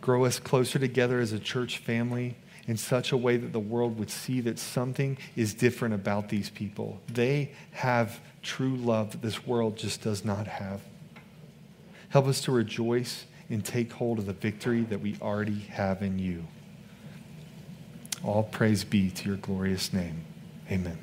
Grow 0.00 0.24
us 0.24 0.38
closer 0.38 0.78
together 0.78 1.20
as 1.20 1.34
a 1.34 1.38
church 1.38 1.76
family 1.76 2.36
in 2.66 2.78
such 2.78 3.12
a 3.12 3.16
way 3.16 3.36
that 3.36 3.52
the 3.52 3.60
world 3.60 3.98
would 3.98 4.08
see 4.10 4.40
that 4.40 4.58
something 4.58 5.18
is 5.36 5.52
different 5.52 5.92
about 5.92 6.30
these 6.30 6.48
people. 6.48 6.98
They 7.12 7.52
have 7.72 8.18
true 8.40 8.76
love 8.76 9.10
that 9.10 9.20
this 9.20 9.46
world 9.46 9.76
just 9.76 10.00
does 10.00 10.24
not 10.24 10.46
have. 10.46 10.80
Help 12.08 12.26
us 12.26 12.40
to 12.42 12.52
rejoice 12.52 13.26
and 13.50 13.62
take 13.62 13.92
hold 13.92 14.18
of 14.18 14.24
the 14.24 14.32
victory 14.32 14.80
that 14.84 15.02
we 15.02 15.18
already 15.20 15.60
have 15.60 16.00
in 16.00 16.18
you. 16.18 16.46
All 18.24 18.44
praise 18.44 18.84
be 18.84 19.10
to 19.10 19.28
your 19.28 19.36
glorious 19.36 19.92
name. 19.92 20.24
Amen. 20.70 20.98